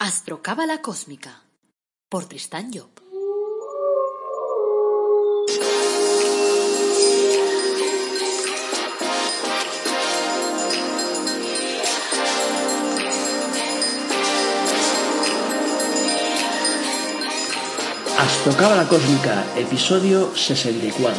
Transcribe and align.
Astrocábala 0.00 0.80
Cósmica 0.80 1.42
por 2.08 2.26
Tristán 2.26 2.70
Job. 2.72 2.88
Astrocábala 18.16 18.86
Cósmica, 18.86 19.44
episodio 19.56 20.32
64. 20.36 21.12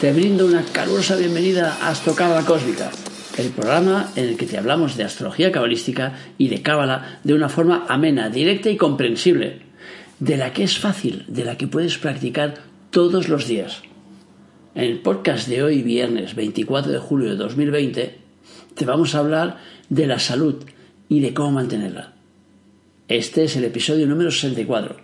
Te 0.00 0.12
brindo 0.12 0.46
una 0.46 0.64
calurosa 0.64 1.16
bienvenida 1.16 1.76
a 1.82 1.88
Astrocábala 1.88 2.44
Cósmica, 2.44 2.92
el 3.40 3.50
programa 3.50 4.12
en 4.16 4.28
el 4.28 4.36
que 4.36 4.46
te 4.46 4.58
hablamos 4.58 4.96
de 4.96 5.04
astrología 5.04 5.50
cabalística 5.50 6.18
y 6.36 6.48
de 6.48 6.62
cábala 6.62 7.20
de 7.24 7.34
una 7.34 7.48
forma 7.48 7.86
amena, 7.88 8.28
directa 8.28 8.68
y 8.70 8.76
comprensible, 8.76 9.62
de 10.18 10.36
la 10.36 10.52
que 10.52 10.62
es 10.62 10.78
fácil, 10.78 11.24
de 11.26 11.44
la 11.44 11.56
que 11.56 11.66
puedes 11.66 11.96
practicar 11.96 12.54
todos 12.90 13.28
los 13.28 13.48
días. 13.48 13.82
En 14.74 14.84
el 14.84 15.00
podcast 15.00 15.48
de 15.48 15.62
hoy, 15.62 15.82
viernes 15.82 16.34
24 16.34 16.92
de 16.92 16.98
julio 16.98 17.30
de 17.30 17.36
2020, 17.36 18.18
te 18.74 18.84
vamos 18.84 19.14
a 19.14 19.20
hablar 19.20 19.58
de 19.88 20.06
la 20.06 20.18
salud 20.18 20.56
y 21.08 21.20
de 21.20 21.32
cómo 21.32 21.52
mantenerla. 21.52 22.12
Este 23.08 23.44
es 23.44 23.56
el 23.56 23.64
episodio 23.64 24.06
número 24.06 24.30
64. 24.30 24.96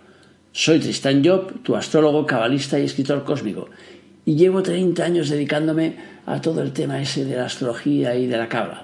Soy 0.51 0.79
Tristan 0.79 1.23
Job, 1.25 1.61
tu 1.63 1.75
astrólogo, 1.75 2.25
cabalista 2.25 2.79
y 2.79 2.85
escritor 2.85 3.23
cósmico, 3.23 3.69
y 4.27 4.35
llevo 4.35 4.61
30 4.61 5.05
años 5.05 5.29
dedicándome 5.29 5.95
a 6.25 6.41
todo 6.41 6.61
el 6.61 6.73
tema 6.73 7.01
ese 7.01 7.23
de 7.23 7.37
la 7.37 7.45
astrología 7.45 8.13
y 8.15 8.27
de 8.27 8.37
la 8.37 8.49
cabra. 8.49 8.83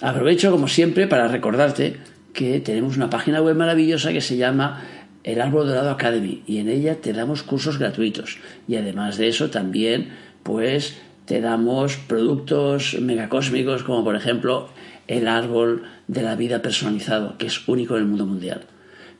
Aprovecho, 0.00 0.50
como 0.50 0.66
siempre, 0.66 1.06
para 1.06 1.28
recordarte 1.28 1.98
que 2.32 2.58
tenemos 2.58 2.96
una 2.96 3.08
página 3.08 3.40
web 3.40 3.54
maravillosa 3.54 4.12
que 4.12 4.20
se 4.20 4.36
llama 4.36 4.82
El 5.22 5.40
Árbol 5.40 5.68
Dorado 5.68 5.90
Academy 5.90 6.42
y 6.44 6.58
en 6.58 6.68
ella 6.68 6.96
te 6.96 7.12
damos 7.12 7.44
cursos 7.44 7.78
gratuitos 7.78 8.38
y 8.66 8.74
además 8.74 9.16
de 9.16 9.28
eso 9.28 9.48
también 9.48 10.08
pues 10.42 10.98
te 11.24 11.40
damos 11.40 11.96
productos 11.96 12.96
megacósmicos 13.00 13.84
como 13.84 14.02
por 14.02 14.16
ejemplo 14.16 14.70
el 15.06 15.28
árbol 15.28 15.84
de 16.08 16.22
la 16.22 16.34
vida 16.34 16.62
personalizado 16.62 17.38
que 17.38 17.46
es 17.46 17.68
único 17.68 17.94
en 17.94 18.00
el 18.00 18.08
mundo 18.08 18.26
mundial. 18.26 18.62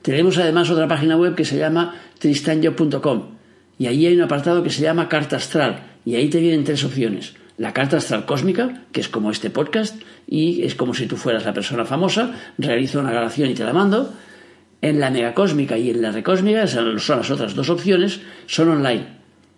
Tenemos 0.01 0.37
además 0.37 0.69
otra 0.69 0.89
página 0.89 1.15
web 1.15 1.33
que 1.33 1.45
se 1.45 1.57
llama 1.57 1.95
tristanyo.com 2.19 3.42
y 3.83 3.87
allí 3.87 4.07
hay 4.07 4.15
un 4.15 4.21
apartado 4.21 4.63
que 4.63 4.69
se 4.69 4.81
llama 4.81 5.09
Carta 5.09 5.35
Astral 5.35 5.97
y 6.05 6.15
ahí 6.15 6.29
te 6.29 6.39
vienen 6.39 6.63
tres 6.63 6.85
opciones. 6.85 7.33
La 7.57 7.73
carta 7.73 7.97
astral 7.97 8.25
cósmica, 8.25 8.85
que 8.93 9.01
es 9.01 9.09
como 9.09 9.29
este 9.29 9.49
podcast, 9.49 10.01
y 10.25 10.63
es 10.63 10.73
como 10.73 10.93
si 10.93 11.05
tú 11.05 11.17
fueras 11.17 11.43
la 11.43 11.53
persona 11.53 11.83
famosa, 11.83 12.33
realizo 12.57 13.01
una 13.01 13.11
grabación 13.11 13.49
y 13.49 13.55
te 13.55 13.65
la 13.65 13.73
mando. 13.73 14.13
En 14.81 15.01
la 15.01 15.11
megacósmica 15.11 15.77
y 15.77 15.89
en 15.89 16.01
la 16.01 16.13
recósmica, 16.13 16.65
son 16.65 16.95
las 16.95 17.29
otras 17.29 17.55
dos 17.55 17.69
opciones, 17.69 18.21
son 18.45 18.69
online. 18.69 19.05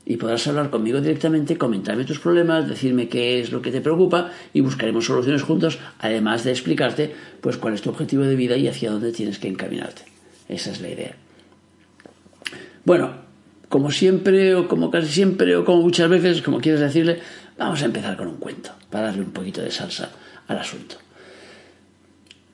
Y 0.07 0.17
podrás 0.17 0.47
hablar 0.47 0.71
conmigo 0.71 1.01
directamente, 1.01 1.59
comentarme 1.59 2.03
tus 2.03 2.17
problemas, 2.17 2.67
decirme 2.67 3.07
qué 3.07 3.39
es 3.39 3.51
lo 3.51 3.61
que 3.61 3.69
te 3.69 3.79
preocupa 3.79 4.31
y 4.53 4.61
buscaremos 4.61 5.05
soluciones 5.05 5.43
juntos, 5.43 5.77
además 5.99 6.43
de 6.43 6.49
explicarte 6.49 7.13
pues 7.41 7.57
cuál 7.57 7.75
es 7.75 7.83
tu 7.83 7.91
objetivo 7.91 8.23
de 8.23 8.35
vida 8.35 8.57
y 8.57 8.67
hacia 8.67 8.89
dónde 8.89 9.11
tienes 9.11 9.37
que 9.37 9.49
encaminarte. 9.49 10.01
Esa 10.49 10.71
es 10.71 10.81
la 10.81 10.89
idea. 10.89 11.15
Bueno, 12.83 13.24
como 13.75 13.91
siempre 13.91 14.55
o 14.55 14.69
como 14.69 14.89
casi 14.89 15.11
siempre 15.11 15.53
o 15.57 15.65
como 15.65 15.81
muchas 15.81 16.07
veces, 16.07 16.41
como 16.41 16.61
quieres 16.61 16.79
decirle, 16.79 17.19
vamos 17.57 17.81
a 17.81 17.85
empezar 17.87 18.15
con 18.15 18.29
un 18.29 18.37
cuento 18.37 18.71
para 18.89 19.07
darle 19.07 19.23
un 19.23 19.33
poquito 19.33 19.61
de 19.61 19.69
salsa 19.69 20.11
al 20.47 20.59
asunto. 20.59 20.95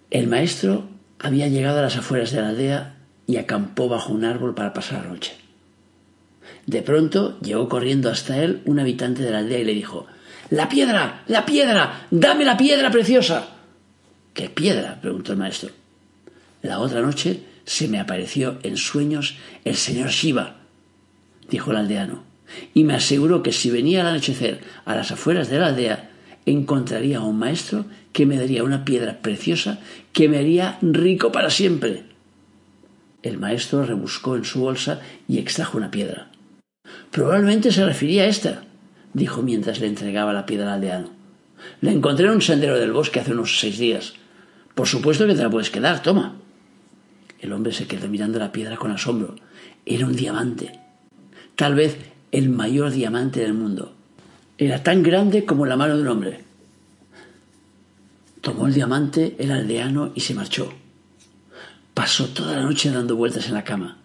El 0.09 0.25
maestro 0.25 0.85
había 1.19 1.47
llegado 1.47 1.77
a 1.77 1.83
las 1.83 1.95
afueras 1.95 2.31
de 2.31 2.41
la 2.41 2.49
aldea 2.49 2.95
y 3.27 3.37
acampó 3.37 3.87
bajo 3.87 4.11
un 4.11 4.25
árbol 4.25 4.55
para 4.55 4.73
pasar 4.73 5.03
la 5.03 5.11
noche. 5.11 5.35
De 6.65 6.81
pronto 6.81 7.39
llegó 7.41 7.69
corriendo 7.69 8.09
hasta 8.09 8.43
él 8.43 8.63
un 8.65 8.79
habitante 8.79 9.21
de 9.21 9.29
la 9.29 9.37
aldea 9.37 9.59
y 9.59 9.65
le 9.65 9.75
dijo 9.75 10.07
La 10.49 10.69
piedra, 10.69 11.21
la 11.27 11.45
piedra, 11.45 12.07
dame 12.09 12.45
la 12.45 12.57
piedra 12.57 12.89
preciosa. 12.89 13.47
¿Qué 14.33 14.49
piedra? 14.49 14.97
preguntó 14.99 15.33
el 15.33 15.37
maestro. 15.37 15.69
La 16.63 16.79
otra 16.79 17.01
noche 17.01 17.43
se 17.63 17.87
me 17.87 17.99
apareció 17.99 18.57
en 18.63 18.75
sueños 18.75 19.37
el 19.63 19.75
señor 19.75 20.09
Shiva, 20.09 20.60
dijo 21.51 21.71
el 21.71 21.77
aldeano, 21.77 22.23
y 22.73 22.83
me 22.85 22.95
aseguró 22.95 23.43
que 23.43 23.51
si 23.51 23.69
venía 23.69 24.01
al 24.01 24.07
anochecer 24.07 24.61
a 24.85 24.95
las 24.95 25.11
afueras 25.11 25.49
de 25.49 25.59
la 25.59 25.67
aldea, 25.67 26.09
encontraría 26.45 27.19
a 27.19 27.23
un 27.23 27.37
maestro 27.37 27.85
que 28.13 28.25
me 28.25 28.37
daría 28.37 28.63
una 28.63 28.83
piedra 28.83 29.19
preciosa 29.21 29.79
que 30.13 30.27
me 30.27 30.39
haría 30.39 30.79
rico 30.81 31.31
para 31.31 31.49
siempre. 31.49 32.03
El 33.21 33.37
maestro 33.37 33.85
rebuscó 33.85 34.35
en 34.35 34.45
su 34.45 34.61
bolsa 34.61 35.01
y 35.27 35.37
extrajo 35.37 35.77
una 35.77 35.91
piedra. 35.91 36.31
Probablemente 37.11 37.71
se 37.71 37.85
refería 37.85 38.23
a 38.23 38.27
esta, 38.27 38.63
dijo 39.13 39.43
mientras 39.43 39.79
le 39.79 39.87
entregaba 39.87 40.33
la 40.33 40.45
piedra 40.45 40.67
al 40.67 40.75
aldeano. 40.75 41.09
La 41.81 41.91
encontré 41.91 42.25
en 42.25 42.33
un 42.33 42.41
sendero 42.41 42.79
del 42.79 42.91
bosque 42.91 43.19
hace 43.19 43.33
unos 43.33 43.59
seis 43.59 43.77
días. 43.77 44.13
Por 44.73 44.87
supuesto 44.87 45.27
que 45.27 45.35
te 45.35 45.43
la 45.43 45.49
puedes 45.49 45.69
quedar, 45.69 46.01
toma. 46.01 46.35
El 47.39 47.53
hombre 47.53 47.73
se 47.73 47.85
quedó 47.85 48.07
mirando 48.07 48.39
la 48.39 48.51
piedra 48.51 48.77
con 48.77 48.91
asombro. 48.91 49.35
Era 49.85 50.07
un 50.07 50.15
diamante 50.15 50.80
tal 51.55 51.75
vez 51.75 51.97
el 52.31 52.49
mayor 52.49 52.91
diamante 52.91 53.41
del 53.41 53.53
mundo. 53.53 53.93
Era 54.57 54.83
tan 54.83 55.03
grande 55.03 55.45
como 55.45 55.65
la 55.65 55.75
mano 55.75 55.95
de 55.95 56.01
un 56.01 56.07
hombre. 56.07 56.43
Tomó 58.41 58.67
el 58.67 58.73
diamante 58.73 59.35
el 59.39 59.51
aldeano 59.51 60.11
y 60.15 60.21
se 60.21 60.33
marchó. 60.33 60.71
Pasó 61.93 62.27
toda 62.29 62.55
la 62.55 62.63
noche 62.63 62.89
dando 62.89 63.15
vueltas 63.15 63.47
en 63.47 63.53
la 63.53 63.63
cama, 63.63 63.97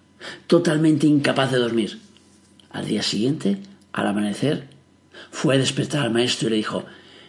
totalmente 0.47 1.07
incapaz 1.07 1.53
de 1.53 1.59
dormir. 1.59 2.01
Al 2.71 2.87
día 2.87 3.03
siguiente, 3.03 3.59
al 3.93 4.07
amanecer, 4.09 4.69
fue 5.31 5.55
a 5.55 5.59
despertar 5.59 6.03
al 6.03 6.13
maestro 6.13 6.49
y 6.49 6.51
le 6.51 6.57
dijo 6.57 6.85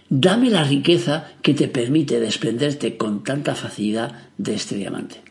Dame 0.10 0.50
la 0.50 0.64
riqueza 0.64 1.32
que 1.42 1.54
te 1.54 1.68
permite 1.68 2.20
desprenderte 2.20 2.98
con 2.98 3.24
tanta 3.24 3.56
facilidad 3.56 4.30
de 4.38 4.56
este 4.56 4.76
diamante. 4.76 5.22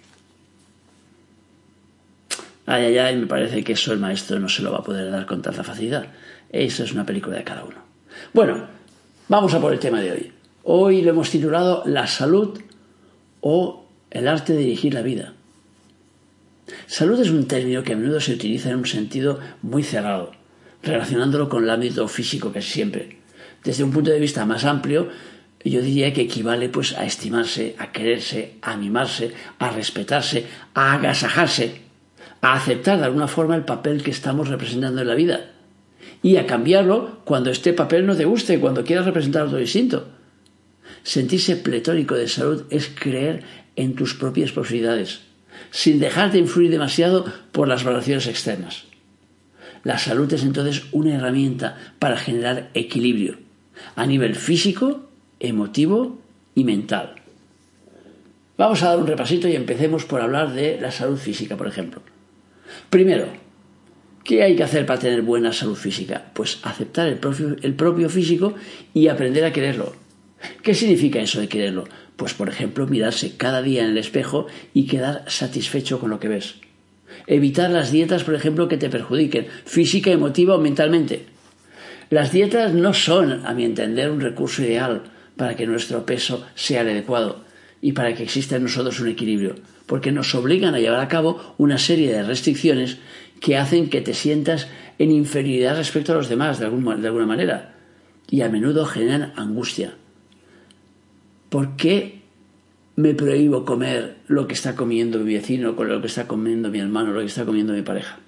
Ay, 2.67 2.87
ay, 2.87 2.99
ay, 2.99 3.17
me 3.17 3.27
parece 3.27 3.63
que 3.63 3.75
eso 3.75 3.93
el 3.93 4.01
maestro 4.01 4.41
no 4.41 4.49
se 4.49 4.63
lo 4.63 4.73
va 4.73 4.79
a 4.79 4.83
poder 4.83 5.11
dar 5.11 5.25
con 5.25 5.41
tanta 5.41 5.63
facilidad. 5.63 6.07
Eso 6.51 6.83
es 6.83 6.93
una 6.93 7.07
película 7.07 7.37
de 7.37 7.45
cada 7.45 7.65
uno. 7.65 7.77
Bueno, 8.35 8.67
vamos 9.29 9.55
a 9.55 9.61
por 9.61 9.73
el 9.73 9.79
tema 9.79 10.01
de 10.01 10.11
hoy. 10.11 10.33
Hoy 10.65 11.03
lo 11.03 11.11
hemos 11.11 11.31
titulado 11.31 11.85
La 11.87 12.09
salud 12.09 12.59
o 13.41 13.87
el 14.11 14.27
arte 14.27 14.53
de 14.53 14.59
dirigir 14.59 14.95
la 14.95 15.03
vida. 15.03 15.35
Salud 16.89 17.21
es 17.21 17.31
un 17.31 17.47
término 17.47 17.85
que 17.85 17.93
a 17.93 17.97
menudo 17.97 18.21
se 18.21 18.33
utiliza 18.33 18.71
en 18.71 18.77
un 18.77 18.87
sentido 18.87 19.39
muy 19.63 19.85
cerrado, 19.85 20.33
relacionándolo 20.83 21.49
con 21.49 21.63
el 21.63 21.71
ámbito 21.71 22.09
físico 22.09 22.53
casi 22.53 22.69
siempre. 22.69 23.19
Desde 23.63 23.85
un 23.85 23.93
punto 23.93 24.11
de 24.11 24.19
vista 24.19 24.45
más 24.45 24.65
amplio, 24.65 25.09
yo 25.65 25.81
diría 25.81 26.13
que 26.13 26.23
equivale 26.23 26.69
pues 26.69 26.95
a 26.95 27.05
estimarse, 27.05 27.77
a 27.79 27.93
quererse, 27.93 28.55
a 28.63 28.77
mimarse, 28.77 29.33
a 29.61 29.71
respetarse, 29.71 30.47
a 30.75 30.95
agasajarse 30.95 31.86
a 32.41 32.55
aceptar 32.55 32.99
de 32.99 33.05
alguna 33.05 33.29
forma 33.29 33.57
el 33.57 33.65
papel 33.65 34.03
que 34.03 34.11
estamos 34.11 34.49
representando 34.49 35.01
en 35.01 35.09
la 35.09 35.15
vida 35.15 35.51
y 36.23 36.37
a 36.37 36.47
cambiarlo 36.47 37.21
cuando 37.25 37.51
este 37.51 37.73
papel 37.73 38.07
no 38.07 38.17
te 38.17 38.25
guste, 38.25 38.61
cuando 38.61 38.85
quieras 38.85 39.07
representar 39.07 39.47
otro 39.47 39.59
distinto. 39.59 40.09
Sentirse 41.03 41.57
pletórico 41.57 42.15
de 42.15 42.29
salud 42.29 42.65
es 42.71 42.89
creer 42.89 43.45
en 43.77 43.95
tus 43.95 44.15
propias 44.15 44.53
posibilidades, 44.53 45.21
sin 45.71 46.01
dejarte 46.01 46.39
influir 46.39 46.71
demasiado 46.71 47.25
por 47.53 47.69
las 47.69 47.85
valoraciones 47.85 48.27
externas. 48.27 48.85
La 49.85 49.99
salud 49.99 50.33
es 50.33 50.43
entonces 50.43 50.85
una 50.93 51.15
herramienta 51.15 51.77
para 51.99 52.17
generar 52.17 52.71
equilibrio 52.75 53.39
a 53.95 54.07
nivel 54.07 54.35
físico, 54.35 55.09
emotivo 55.39 56.19
y 56.55 56.65
mental. 56.65 57.15
Vamos 58.57 58.83
a 58.83 58.89
dar 58.89 58.99
un 58.99 59.07
repasito 59.07 59.49
y 59.49 59.55
empecemos 59.55 60.05
por 60.07 60.23
hablar 60.23 60.55
de 60.55 60.81
la 60.81 60.91
salud 60.91 61.19
física, 61.19 61.57
por 61.57 61.67
ejemplo. 61.67 62.01
Primero, 62.91 63.29
¿qué 64.25 64.43
hay 64.43 64.57
que 64.57 64.63
hacer 64.63 64.87
para 64.87 65.01
tener 65.01 65.23
buena 65.23 65.53
salud 65.53 65.77
física? 65.77 66.31
Pues 66.35 66.59
aceptar 66.63 67.09
el 67.09 67.19
propio, 67.19 67.57
el 67.63 67.75
propio 67.75 68.09
físico 68.09 68.55
y 68.95 69.09
aprender 69.09 69.45
a 69.45 69.53
quererlo. 69.53 69.95
¿Qué 70.63 70.75
significa 70.75 71.21
eso 71.21 71.41
de 71.41 71.49
quererlo? 71.49 71.85
Pues, 72.17 72.35
por 72.35 72.49
ejemplo, 72.49 72.87
mirarse 72.87 73.37
cada 73.37 73.63
día 73.63 73.85
en 73.85 73.91
el 73.91 73.99
espejo 73.99 74.47
y 74.75 74.87
quedar 74.87 75.25
satisfecho 75.29 75.99
con 75.99 76.11
lo 76.11 76.21
que 76.21 76.29
ves. 76.29 76.57
Evitar 77.27 77.71
las 77.71 77.91
dietas, 77.91 78.25
por 78.25 78.35
ejemplo, 78.35 78.69
que 78.69 78.77
te 78.77 78.89
perjudiquen 78.89 79.47
física, 79.65 80.11
emotiva 80.11 80.57
o 80.57 80.61
mentalmente. 80.61 81.27
Las 82.11 82.33
dietas 82.33 82.73
no 82.73 82.95
son, 82.95 83.45
a 83.47 83.55
mi 83.55 83.65
entender, 83.65 84.11
un 84.11 84.21
recurso 84.21 84.63
ideal 84.63 85.03
para 85.37 85.57
que 85.57 85.67
nuestro 85.67 86.07
peso 86.07 86.47
sea 86.55 86.83
el 86.83 86.91
adecuado 86.91 87.46
y 87.81 87.93
para 87.93 88.15
que 88.15 88.23
exista 88.23 88.57
en 88.57 88.65
nosotros 88.65 89.01
un 89.01 89.09
equilibrio 89.09 89.55
porque 89.87 90.13
nos 90.13 90.35
obligan 90.35 90.75
a 90.75 90.81
llevar 90.81 91.01
a 91.01 91.09
cabo 91.09 91.55
una 91.59 91.79
serie 91.79 92.13
de 92.13 92.23
restricciones 92.23 92.99
que 93.41 93.57
hacen 93.57 93.89
que 93.89 94.01
te 94.01 94.15
sientas 94.15 94.69
en 94.99 95.13
inferioridad 95.13 95.77
respecto 95.77 96.13
a 96.13 96.17
los 96.17 96.29
demás 96.29 96.59
de, 96.59 96.67
alguna 96.67 97.27
manera 97.27 97.75
y 98.29 98.43
a 98.43 98.49
menudo 98.49 98.85
generan 98.85 99.33
angustia. 99.37 99.95
¿Por 101.49 101.77
qué 101.77 102.23
me 102.97 103.15
prohíbo 103.15 103.65
comer 103.65 104.17
lo 104.27 104.49
que 104.49 104.55
está 104.55 104.75
comiendo 104.75 105.21
mi 105.21 105.35
vecino, 105.35 105.73
lo 105.73 106.01
que 106.01 106.07
está 106.07 106.27
comiendo 106.27 106.71
mi 106.71 106.81
hermano, 106.81 107.13
lo 107.13 107.21
que 107.21 107.27
está 107.27 107.45
comiendo 107.45 107.75
mi 107.75 107.83
pareja. 107.83 108.19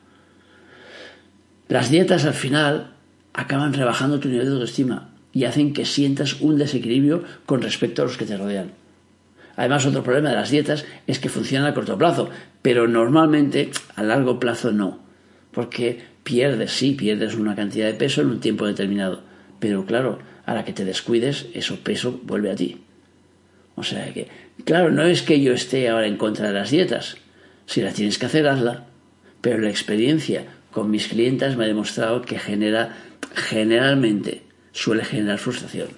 Las 1.68 1.90
dietas 1.90 2.26
al 2.26 2.34
final 2.34 2.92
acaban 3.32 3.72
rebajando 3.72 4.20
tu 4.20 4.28
nivel 4.28 4.46
de 4.46 4.52
autoestima 4.52 5.14
y 5.32 5.44
hacen 5.44 5.72
que 5.72 5.86
sientas 5.86 6.40
un 6.40 6.58
desequilibrio 6.58 7.24
con 7.46 7.62
respecto 7.62 8.02
a 8.02 8.04
los 8.04 8.18
que 8.18 8.26
te 8.26 8.36
rodean. 8.36 8.72
Además, 9.58 9.84
otro 9.86 10.04
problema 10.04 10.28
de 10.28 10.36
las 10.36 10.52
dietas 10.52 10.84
es 11.08 11.18
que 11.18 11.28
funcionan 11.28 11.68
a 11.68 11.74
corto 11.74 11.98
plazo, 11.98 12.30
pero 12.62 12.86
normalmente 12.86 13.72
a 13.96 14.04
largo 14.04 14.38
plazo 14.38 14.70
no, 14.70 15.00
porque 15.50 16.00
pierdes, 16.22 16.70
sí, 16.70 16.92
pierdes 16.92 17.34
una 17.34 17.56
cantidad 17.56 17.86
de 17.86 17.94
peso 17.94 18.20
en 18.20 18.28
un 18.28 18.38
tiempo 18.38 18.68
determinado, 18.68 19.20
pero 19.58 19.84
claro, 19.84 20.20
a 20.46 20.54
la 20.54 20.64
que 20.64 20.72
te 20.72 20.84
descuides, 20.84 21.46
ese 21.54 21.74
peso 21.74 22.20
vuelve 22.22 22.52
a 22.52 22.54
ti. 22.54 22.82
O 23.74 23.82
sea 23.82 24.14
que, 24.14 24.28
claro, 24.64 24.92
no 24.92 25.02
es 25.02 25.22
que 25.22 25.40
yo 25.40 25.52
esté 25.52 25.88
ahora 25.88 26.06
en 26.06 26.18
contra 26.18 26.46
de 26.46 26.54
las 26.54 26.70
dietas, 26.70 27.16
si 27.66 27.82
las 27.82 27.94
tienes 27.94 28.16
que 28.16 28.26
hacer, 28.26 28.46
hazla, 28.46 28.86
pero 29.40 29.58
la 29.58 29.70
experiencia 29.70 30.44
con 30.70 30.88
mis 30.88 31.08
clientes 31.08 31.56
me 31.56 31.64
ha 31.64 31.66
demostrado 31.66 32.22
que 32.22 32.38
genera, 32.38 32.96
generalmente, 33.34 34.42
suele 34.70 35.04
generar 35.04 35.38
frustración. 35.38 35.88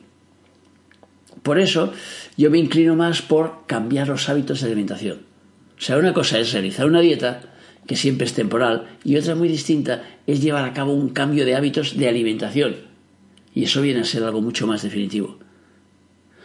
Por 1.43 1.59
eso 1.59 1.93
yo 2.37 2.51
me 2.51 2.59
inclino 2.59 2.97
más 2.97 3.23
por 3.23 3.67
cambiar 3.67 4.09
los 4.09 4.29
hábitos 4.29 4.61
de 4.61 4.67
alimentación. 4.67 5.19
O 5.79 5.81
sea, 5.81 5.97
una 5.97 6.13
cosa 6.13 6.39
es 6.39 6.53
realizar 6.53 6.87
una 6.87 7.01
dieta, 7.01 7.43
que 7.87 7.97
siempre 7.97 8.27
es 8.27 8.35
temporal, 8.35 8.87
y 9.05 9.17
otra 9.17 9.35
muy 9.35 9.49
distinta 9.49 10.03
es 10.27 10.43
llevar 10.43 10.65
a 10.65 10.75
cabo 10.75 10.93
un 10.93 11.09
cambio 11.09 11.47
de 11.47 11.57
hábitos 11.57 11.97
de 11.97 12.09
alimentación. 12.09 12.77
Y 13.55 13.65
eso 13.65 13.81
viene 13.81 14.01
a 14.01 14.05
ser 14.05 14.23
algo 14.23 14.43
mucho 14.43 14.67
más 14.67 14.83
definitivo. 14.83 15.39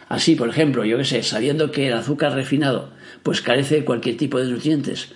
Así, 0.08 0.36
por 0.36 0.48
ejemplo, 0.48 0.84
yo 0.84 0.96
que 0.96 1.04
sé, 1.04 1.22
sabiendo 1.22 1.70
que 1.70 1.88
el 1.88 1.92
azúcar 1.92 2.32
refinado 2.32 2.90
pues 3.22 3.42
carece 3.42 3.76
de 3.76 3.84
cualquier 3.84 4.16
tipo 4.16 4.38
de 4.38 4.48
nutrientes 4.50 5.12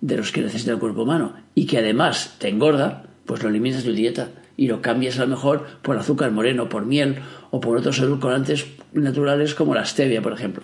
de 0.00 0.16
los 0.16 0.30
que 0.30 0.42
necesita 0.42 0.72
el 0.72 0.78
cuerpo 0.78 1.02
humano 1.02 1.34
y 1.54 1.66
que 1.66 1.78
además 1.78 2.36
te 2.38 2.48
engorda, 2.48 3.06
pues 3.24 3.42
lo 3.42 3.48
eliminas 3.48 3.82
de 3.82 3.90
tu 3.90 3.96
dieta 3.96 4.28
y 4.60 4.66
lo 4.66 4.82
cambias 4.82 5.18
a 5.18 5.22
lo 5.22 5.28
mejor 5.28 5.64
por 5.80 5.96
azúcar 5.96 6.32
moreno, 6.32 6.68
por 6.68 6.84
miel 6.84 7.16
o 7.50 7.60
por 7.60 7.78
otros 7.78 7.98
edulcorantes 7.98 8.66
naturales 8.92 9.54
como 9.54 9.74
la 9.74 9.86
stevia, 9.86 10.20
por 10.20 10.34
ejemplo. 10.34 10.62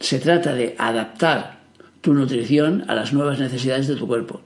Se 0.00 0.18
trata 0.18 0.52
de 0.52 0.74
adaptar 0.76 1.60
tu 2.02 2.12
nutrición 2.12 2.84
a 2.88 2.94
las 2.94 3.14
nuevas 3.14 3.38
necesidades 3.38 3.88
de 3.88 3.96
tu 3.96 4.06
cuerpo 4.06 4.42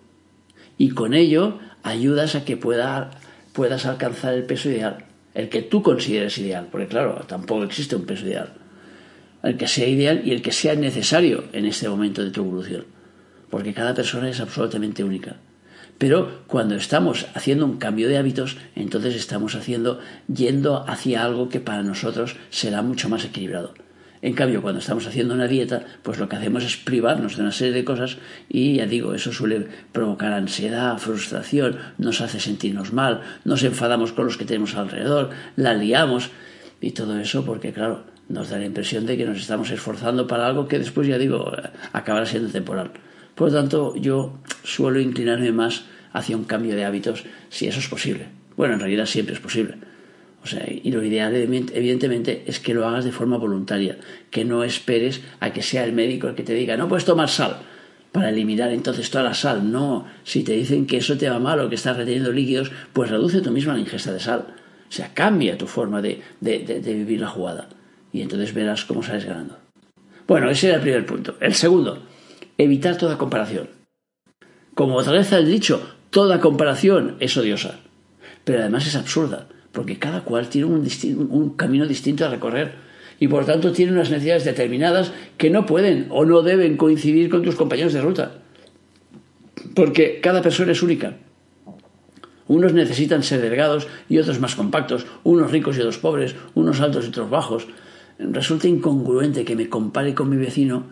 y 0.79 0.91
con 0.91 1.15
ello 1.15 1.59
ayudas 1.83 2.37
a 2.37 2.45
que 2.45 2.57
puedas 2.57 3.87
alcanzar 3.87 4.35
el 4.35 4.45
peso 4.45 4.71
ideal, 4.71 5.07
el 5.35 5.49
que 5.49 5.63
tú 5.63 5.83
consideres 5.83 6.39
ideal, 6.39 6.69
porque 6.71 6.87
claro, 6.87 7.25
tampoco 7.27 7.65
existe 7.65 7.97
un 7.97 8.07
peso 8.07 8.25
ideal, 8.25 8.53
el 9.43 9.57
que 9.57 9.67
sea 9.67 9.89
ideal 9.89 10.23
y 10.25 10.31
el 10.31 10.43
que 10.43 10.53
sea 10.53 10.77
necesario 10.77 11.43
en 11.53 11.67
este 11.67 11.89
momento 11.89 12.23
de 12.23 12.31
tu 12.31 12.43
evolución, 12.43 12.85
porque 13.51 13.75
cada 13.75 13.95
persona 13.95 14.31
es 14.31 14.39
absolutamente 14.39 15.03
única. 15.03 15.39
Pero 16.01 16.45
cuando 16.47 16.77
estamos 16.77 17.27
haciendo 17.35 17.67
un 17.67 17.77
cambio 17.77 18.09
de 18.09 18.17
hábitos, 18.17 18.57
entonces 18.75 19.15
estamos 19.17 19.55
haciendo 19.55 19.99
yendo 20.35 20.83
hacia 20.89 21.23
algo 21.23 21.51
que 21.51 21.61
para 21.61 21.83
nosotros 21.83 22.37
será 22.49 22.81
mucho 22.81 23.11
más 23.11 23.23
equilibrado. 23.27 23.75
En 24.23 24.33
cambio, 24.33 24.63
cuando 24.63 24.81
estamos 24.81 25.07
haciendo 25.07 25.35
una 25.35 25.47
dieta, 25.47 25.85
pues 26.03 26.19
lo 26.19 26.27
que 26.27 26.37
hacemos 26.37 26.65
es 26.65 26.79
privarnos 26.79 27.37
de 27.37 27.43
una 27.43 27.53
serie 27.53 27.75
de 27.75 27.85
cosas 27.85 28.17
y 28.49 28.77
ya 28.77 28.87
digo, 28.87 29.13
eso 29.13 29.31
suele 29.31 29.67
provocar 29.93 30.33
ansiedad, 30.33 30.97
frustración, 30.97 31.77
nos 31.99 32.23
hace 32.23 32.41
sentirnos 32.41 32.95
mal, 32.95 33.21
nos 33.45 33.63
enfadamos 33.63 34.15
con 34.15 34.25
los 34.25 34.39
que 34.39 34.47
tenemos 34.47 34.77
alrededor, 34.77 35.29
la 35.57 35.75
liamos 35.75 36.31
y 36.81 36.93
todo 36.93 37.19
eso 37.19 37.45
porque, 37.45 37.75
claro, 37.75 38.05
nos 38.31 38.49
da 38.49 38.57
la 38.57 38.65
impresión 38.65 39.05
de 39.05 39.19
que 39.19 39.27
nos 39.27 39.39
estamos 39.39 39.71
esforzando 39.71 40.27
para 40.27 40.47
algo 40.47 40.67
que 40.67 40.79
después, 40.79 41.07
ya 41.07 41.19
digo, 41.19 41.53
acabará 41.93 42.25
siendo 42.25 42.49
temporal. 42.49 42.91
Por 43.35 43.53
lo 43.53 43.59
tanto, 43.59 43.97
yo 43.97 44.39
suelo 44.65 45.01
inclinarme 45.01 45.53
más 45.53 45.85
hacia 46.13 46.37
un 46.37 46.45
cambio 46.45 46.75
de 46.75 46.85
hábitos 46.85 47.25
si 47.49 47.67
eso 47.67 47.79
es 47.79 47.89
posible. 47.89 48.29
Bueno, 48.57 48.75
en 48.75 48.81
realidad 48.81 49.07
siempre 49.07 49.35
es 49.35 49.41
posible. 49.41 49.77
O 50.43 50.47
sea, 50.47 50.65
y 50.69 50.91
lo 50.91 51.05
ideal, 51.05 51.35
evidentemente, 51.35 52.45
es 52.47 52.61
que 52.61 52.73
lo 52.73 52.87
hagas 52.87 53.05
de 53.05 53.13
forma 53.13 53.37
voluntaria, 53.37 53.99
que 54.31 54.45
no 54.45 54.65
esperes 54.65 55.21
a 55.39 55.53
que 55.53 55.63
sea 55.63 55.85
el 55.85 55.93
médico 55.93 56.29
el 56.29 56.35
que 56.35 56.43
te 56.43 56.55
diga, 56.55 56.77
no 56.77 56.89
puedes 56.89 57.05
tomar 57.05 57.29
sal 57.29 57.59
para 58.11 58.31
eliminar 58.31 58.73
entonces 58.73 59.11
toda 59.11 59.25
la 59.25 59.35
sal. 59.35 59.71
No, 59.71 60.07
si 60.25 60.43
te 60.43 60.53
dicen 60.53 60.87
que 60.87 60.97
eso 60.97 61.19
te 61.19 61.29
va 61.29 61.39
mal 61.39 61.61
o 61.61 61.69
que 61.69 61.75
estás 61.75 61.97
reteniendo 61.97 62.33
líquidos, 62.33 62.73
pues 62.93 63.11
reduce 63.11 63.43
tú 63.43 63.51
misma 63.51 63.75
la 63.75 63.81
ingesta 63.81 64.13
de 64.13 64.21
sal. 64.21 64.47
O 64.89 64.93
sea, 64.93 65.13
cambia 65.13 65.59
tu 65.59 65.67
forma 65.67 66.01
de, 66.03 66.23
de 66.41 66.95
vivir 66.95 67.21
la 67.21 67.29
jugada. 67.29 67.69
Y 68.13 68.23
entonces 68.23 68.53
verás 68.55 68.85
cómo 68.85 69.03
sales 69.03 69.25
ganando. 69.25 69.59
Bueno, 70.27 70.51
ese 70.51 70.69
era 70.69 70.77
el 70.77 70.83
primer 70.83 71.07
punto. 71.07 71.37
El 71.41 71.55
segundo, 71.55 72.03
evitar 72.57 72.97
toda 72.97 73.19
comparación. 73.19 73.69
Como 74.75 74.97
otra 74.97 75.13
vez 75.13 75.33
el 75.33 75.47
dicho, 75.47 75.83
toda 76.11 76.41
comparación 76.41 77.17
es 77.21 77.37
odiosa, 77.37 77.81
pero 78.45 78.61
además 78.61 78.87
es 78.87 78.97
absurda, 78.97 79.49
porque 79.73 79.99
cada 79.99 80.23
cual 80.23 80.49
tiene 80.49 80.67
un 80.67 81.55
camino 81.57 81.87
distinto 81.87 82.25
a 82.25 82.31
recorrer 82.31 82.91
y 83.21 83.29
por 83.29 83.45
tanto 83.45 83.71
tiene 83.71 83.93
unas 83.93 84.11
necesidades 84.11 84.45
determinadas 84.45 85.13
que 85.37 85.51
no 85.51 85.67
pueden 85.67 86.07
o 86.09 86.25
no 86.25 86.43
deben 86.43 86.79
coincidir 86.79 87.29
con 87.29 87.43
tus 87.43 87.55
compañeros 87.55 87.93
de 87.93 88.01
ruta, 88.01 88.39
porque 89.75 90.21
cada 90.21 90.43
persona 90.43 90.73
es 90.73 90.83
única. 90.83 91.19
Unos 92.49 92.73
necesitan 92.73 93.23
ser 93.23 93.43
delgados 93.43 93.87
y 94.09 94.19
otros 94.19 94.41
más 94.41 94.57
compactos, 94.57 95.07
unos 95.23 95.53
ricos 95.53 95.77
y 95.77 95.81
otros 95.81 95.99
pobres, 95.99 96.35
unos 96.55 96.81
altos 96.81 97.05
y 97.05 97.09
otros 97.11 97.31
bajos. 97.31 97.69
Resulta 98.19 98.67
incongruente 98.67 99.45
que 99.45 99.55
me 99.55 99.69
compare 99.69 100.15
con 100.15 100.29
mi 100.31 100.37
vecino 100.37 100.87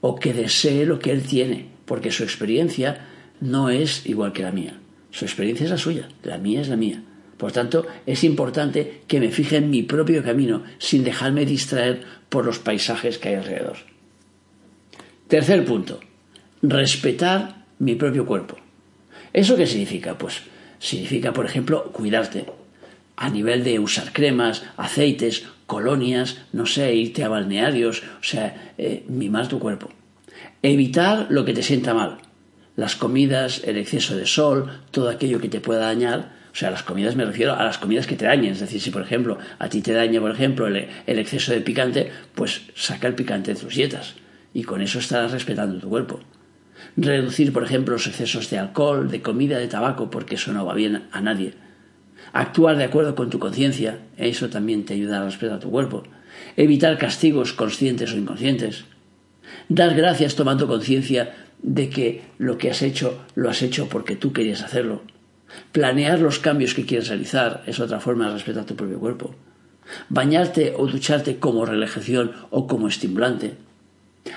o 0.00 0.16
que 0.16 0.32
desee 0.32 0.86
lo 0.86 0.98
que 0.98 1.12
él 1.12 1.22
tiene, 1.22 1.68
porque 1.84 2.10
su 2.10 2.24
experiencia 2.24 3.06
no 3.44 3.68
es 3.68 4.06
igual 4.06 4.32
que 4.32 4.42
la 4.42 4.52
mía. 4.52 4.78
Su 5.10 5.26
experiencia 5.26 5.64
es 5.64 5.70
la 5.70 5.76
suya, 5.76 6.08
la 6.22 6.38
mía 6.38 6.62
es 6.62 6.68
la 6.68 6.76
mía. 6.76 7.02
Por 7.36 7.52
tanto, 7.52 7.86
es 8.06 8.24
importante 8.24 9.02
que 9.06 9.20
me 9.20 9.30
fije 9.30 9.58
en 9.58 9.68
mi 9.68 9.82
propio 9.82 10.24
camino 10.24 10.62
sin 10.78 11.04
dejarme 11.04 11.44
distraer 11.44 12.04
por 12.30 12.46
los 12.46 12.58
paisajes 12.58 13.18
que 13.18 13.28
hay 13.28 13.34
alrededor. 13.34 13.76
Tercer 15.28 15.62
punto, 15.66 16.00
respetar 16.62 17.66
mi 17.78 17.96
propio 17.96 18.24
cuerpo. 18.24 18.56
¿Eso 19.34 19.56
qué 19.56 19.66
significa? 19.66 20.16
Pues 20.16 20.40
significa, 20.78 21.34
por 21.34 21.44
ejemplo, 21.44 21.92
cuidarte 21.92 22.46
a 23.16 23.28
nivel 23.28 23.62
de 23.62 23.78
usar 23.78 24.14
cremas, 24.14 24.62
aceites, 24.78 25.44
colonias, 25.66 26.38
no 26.52 26.64
sé, 26.64 26.94
irte 26.94 27.24
a 27.24 27.28
balnearios, 27.28 28.02
o 28.20 28.24
sea, 28.24 28.72
eh, 28.78 29.04
mimar 29.06 29.48
tu 29.48 29.58
cuerpo. 29.58 29.90
Evitar 30.62 31.26
lo 31.28 31.44
que 31.44 31.52
te 31.52 31.62
sienta 31.62 31.92
mal. 31.92 32.20
Las 32.76 32.96
comidas, 32.96 33.62
el 33.64 33.76
exceso 33.76 34.16
de 34.16 34.26
sol, 34.26 34.80
todo 34.90 35.08
aquello 35.08 35.40
que 35.40 35.48
te 35.48 35.60
pueda 35.60 35.80
dañar. 35.80 36.32
O 36.52 36.56
sea, 36.56 36.70
las 36.70 36.82
comidas 36.82 37.16
me 37.16 37.24
refiero 37.24 37.54
a 37.54 37.64
las 37.64 37.78
comidas 37.78 38.06
que 38.06 38.16
te 38.16 38.26
dañen. 38.26 38.52
Es 38.52 38.60
decir, 38.60 38.80
si 38.80 38.90
por 38.90 39.02
ejemplo 39.02 39.38
a 39.58 39.68
ti 39.68 39.80
te 39.80 39.92
daña, 39.92 40.20
por 40.20 40.30
ejemplo, 40.30 40.66
el, 40.66 40.88
el 41.06 41.18
exceso 41.18 41.52
de 41.52 41.60
picante, 41.60 42.10
pues 42.34 42.62
saca 42.74 43.08
el 43.08 43.14
picante 43.14 43.54
de 43.54 43.60
tus 43.60 43.74
dietas. 43.74 44.14
Y 44.52 44.62
con 44.62 44.82
eso 44.82 44.98
estarás 44.98 45.32
respetando 45.32 45.78
tu 45.78 45.88
cuerpo. 45.88 46.20
Reducir, 46.96 47.52
por 47.52 47.64
ejemplo, 47.64 47.94
los 47.94 48.06
excesos 48.06 48.50
de 48.50 48.58
alcohol, 48.58 49.10
de 49.10 49.22
comida, 49.22 49.58
de 49.58 49.68
tabaco, 49.68 50.10
porque 50.10 50.36
eso 50.36 50.52
no 50.52 50.64
va 50.64 50.74
bien 50.74 51.04
a 51.12 51.20
nadie 51.20 51.54
Actuar 52.32 52.76
de 52.76 52.84
acuerdo 52.84 53.14
con 53.14 53.30
tu 53.30 53.38
conciencia, 53.38 54.00
eso 54.16 54.48
también 54.48 54.84
te 54.84 54.94
ayuda 54.94 55.20
a 55.20 55.24
respetar 55.24 55.60
tu 55.60 55.70
cuerpo. 55.70 56.02
Evitar 56.56 56.98
castigos 56.98 57.52
conscientes 57.52 58.12
o 58.12 58.16
inconscientes. 58.16 58.84
Dar 59.68 59.94
gracias 59.94 60.34
tomando 60.34 60.66
conciencia 60.66 61.43
de 61.64 61.88
que 61.88 62.22
lo 62.36 62.58
que 62.58 62.70
has 62.70 62.82
hecho 62.82 63.24
lo 63.34 63.48
has 63.48 63.62
hecho 63.62 63.88
porque 63.88 64.16
tú 64.16 64.32
querías 64.32 64.62
hacerlo. 64.62 65.02
Planear 65.72 66.20
los 66.20 66.38
cambios 66.38 66.74
que 66.74 66.84
quieres 66.84 67.08
realizar 67.08 67.62
es 67.66 67.80
otra 67.80 68.00
forma 68.00 68.26
de 68.26 68.34
respetar 68.34 68.64
tu 68.66 68.76
propio 68.76 69.00
cuerpo. 69.00 69.34
Bañarte 70.08 70.74
o 70.76 70.86
ducharte 70.86 71.38
como 71.38 71.64
relajación 71.64 72.32
o 72.50 72.66
como 72.66 72.86
estimulante. 72.86 73.54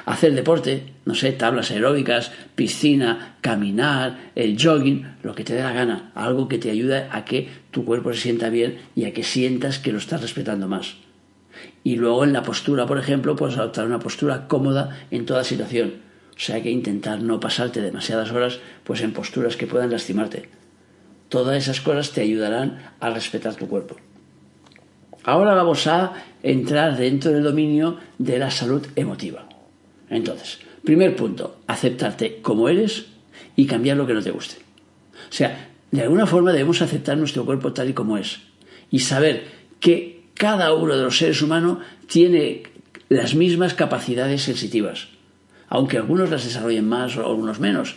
Hacer 0.06 0.36
deporte, 0.36 0.94
no 1.06 1.16
sé, 1.16 1.32
tablas 1.34 1.72
aeróbicas, 1.72 2.32
piscina, 2.56 3.38
caminar, 3.42 4.32
el 4.36 4.62
jogging, 4.62 5.16
lo 5.24 5.36
que 5.36 5.44
te 5.44 5.54
dé 5.54 5.64
la 5.64 5.74
gana, 5.74 6.12
algo 6.16 6.48
que 6.48 6.58
te 6.58 6.72
ayude 6.72 7.08
a 7.12 7.26
que 7.26 7.50
tu 7.72 7.84
cuerpo 7.86 8.14
se 8.14 8.22
sienta 8.22 8.50
bien 8.50 8.78
y 8.96 9.06
a 9.06 9.14
que 9.14 9.24
sientas 9.24 9.80
que 9.80 9.92
lo 9.92 9.98
estás 9.98 10.22
respetando 10.22 10.68
más. 10.68 10.96
Y 11.84 11.96
luego 11.96 12.24
en 12.24 12.34
la 12.34 12.44
postura, 12.44 12.86
por 12.86 13.00
ejemplo, 13.00 13.36
puedes 13.36 13.58
adoptar 13.58 13.86
una 13.86 14.00
postura 14.00 14.48
cómoda 14.48 14.98
en 15.12 15.26
toda 15.26 15.44
situación. 15.44 16.07
O 16.38 16.39
sea 16.39 16.62
que 16.62 16.70
intentar 16.70 17.22
no 17.22 17.39
pasarte 17.39 17.82
demasiadas 17.82 18.32
horas 18.32 18.60
pues 18.84 19.01
en 19.01 19.12
posturas 19.12 19.58
que 19.58 19.65
puedan 19.65 19.91
lastimarte. 19.91 20.50
Todas 21.29 21.58
esas 21.58 21.82
cosas 21.82 22.12
te 22.12 22.22
ayudarán 22.22 22.94
a 23.00 23.10
respetar 23.10 23.56
tu 23.56 23.67
cuerpo. 23.67 23.98
Ahora 25.24 25.56
vamos 25.56 25.88
a 25.88 26.13
entrar 26.44 26.96
dentro 26.96 27.32
del 27.32 27.44
dominio 27.44 27.98
de 28.17 28.38
la 28.38 28.51
salud 28.51 28.86
emotiva. 28.96 29.50
Entonces, 30.10 30.60
primer 30.86 31.15
punto, 31.15 31.58
aceptarte 31.67 32.39
como 32.41 32.70
eres 32.70 33.08
y 33.56 33.65
cambiar 33.65 33.98
lo 33.98 34.08
que 34.08 34.13
no 34.13 34.22
te 34.22 34.32
guste. 34.32 34.58
O 35.29 35.34
sea, 35.34 35.70
de 35.91 36.01
alguna 36.01 36.27
forma 36.27 36.51
debemos 36.51 36.82
aceptar 36.82 37.17
nuestro 37.17 37.46
cuerpo 37.46 37.74
tal 37.74 37.89
y 37.89 37.94
como 37.94 38.17
es 38.17 38.39
y 38.91 39.00
saber 39.00 39.46
que 39.79 40.24
cada 40.36 40.74
uno 40.74 40.96
de 40.96 41.03
los 41.03 41.17
seres 41.17 41.41
humanos 41.41 41.79
tiene 42.08 42.63
las 43.10 43.36
mismas 43.36 43.74
capacidades 43.74 44.44
sensitivas, 44.44 45.10
aunque 45.70 45.98
algunos 45.98 46.30
las 46.30 46.44
desarrollen 46.44 46.88
más 46.88 47.18
o 47.18 47.26
algunos 47.26 47.60
menos, 47.60 47.96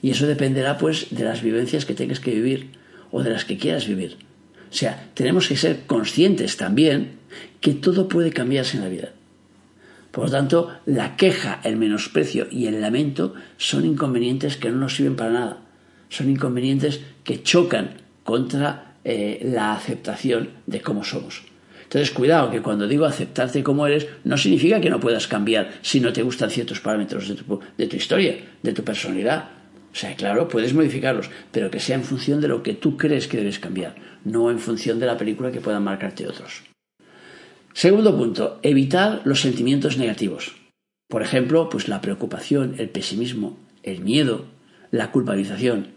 y 0.00 0.10
eso 0.10 0.26
dependerá 0.26 0.78
pues 0.78 1.08
de 1.10 1.24
las 1.24 1.42
vivencias 1.42 1.84
que 1.84 1.94
tengas 1.94 2.20
que 2.20 2.34
vivir 2.34 2.70
o 3.10 3.22
de 3.22 3.30
las 3.30 3.44
que 3.44 3.58
quieras 3.58 3.86
vivir. 3.86 4.16
O 4.70 4.74
sea, 4.74 5.10
tenemos 5.14 5.46
que 5.48 5.56
ser 5.56 5.86
conscientes 5.86 6.56
también 6.56 7.18
que 7.60 7.74
todo 7.74 8.08
puede 8.08 8.32
cambiarse 8.32 8.76
en 8.76 8.82
la 8.82 8.88
vida. 8.88 9.12
Por 10.10 10.24
lo 10.26 10.30
tanto, 10.30 10.70
la 10.84 11.16
queja, 11.16 11.60
el 11.64 11.76
menosprecio 11.76 12.46
y 12.50 12.66
el 12.66 12.80
lamento 12.80 13.34
son 13.56 13.86
inconvenientes 13.86 14.56
que 14.56 14.70
no 14.70 14.76
nos 14.76 14.96
sirven 14.96 15.16
para 15.16 15.30
nada. 15.30 15.62
Son 16.08 16.28
inconvenientes 16.28 17.00
que 17.24 17.42
chocan 17.42 18.02
contra 18.24 18.96
eh, 19.04 19.40
la 19.42 19.72
aceptación 19.72 20.50
de 20.66 20.82
cómo 20.82 21.04
somos. 21.04 21.42
Entonces, 21.92 22.14
cuidado, 22.14 22.50
que 22.50 22.62
cuando 22.62 22.88
digo 22.88 23.04
aceptarte 23.04 23.62
como 23.62 23.86
eres, 23.86 24.06
no 24.24 24.38
significa 24.38 24.80
que 24.80 24.88
no 24.88 24.98
puedas 24.98 25.28
cambiar 25.28 25.72
si 25.82 26.00
no 26.00 26.10
te 26.10 26.22
gustan 26.22 26.48
ciertos 26.48 26.80
parámetros 26.80 27.28
de 27.28 27.86
tu, 27.86 27.96
historia, 27.96 28.34
de 28.62 28.72
tu 28.72 28.82
personalidad. 28.82 29.50
O 29.92 29.94
sea, 29.94 30.16
claro, 30.16 30.48
puedes 30.48 30.72
modificarlos, 30.72 31.28
pero 31.50 31.70
que 31.70 31.80
sea 31.80 31.96
en 31.96 32.04
función 32.04 32.40
de 32.40 32.48
lo 32.48 32.62
que 32.62 32.72
tú 32.72 32.96
crees 32.96 33.28
que 33.28 33.36
debes 33.36 33.58
cambiar, 33.58 33.96
no 34.24 34.50
en 34.50 34.58
función 34.58 35.00
de 35.00 35.04
la 35.04 35.18
película 35.18 35.52
que 35.52 35.60
puedan 35.60 35.84
marcarte 35.84 36.26
otros. 36.26 36.62
Segundo 37.74 38.16
punto, 38.16 38.58
evitar 38.62 39.20
los 39.24 39.42
sentimientos 39.42 39.98
negativos. 39.98 40.56
Por 41.10 41.20
ejemplo, 41.20 41.68
pues 41.68 41.88
la 41.88 42.00
preocupación, 42.00 42.76
el 42.78 42.88
pesimismo, 42.88 43.58
el 43.82 44.00
miedo, 44.00 44.46
la 44.90 45.10
culpabilización. 45.10 45.88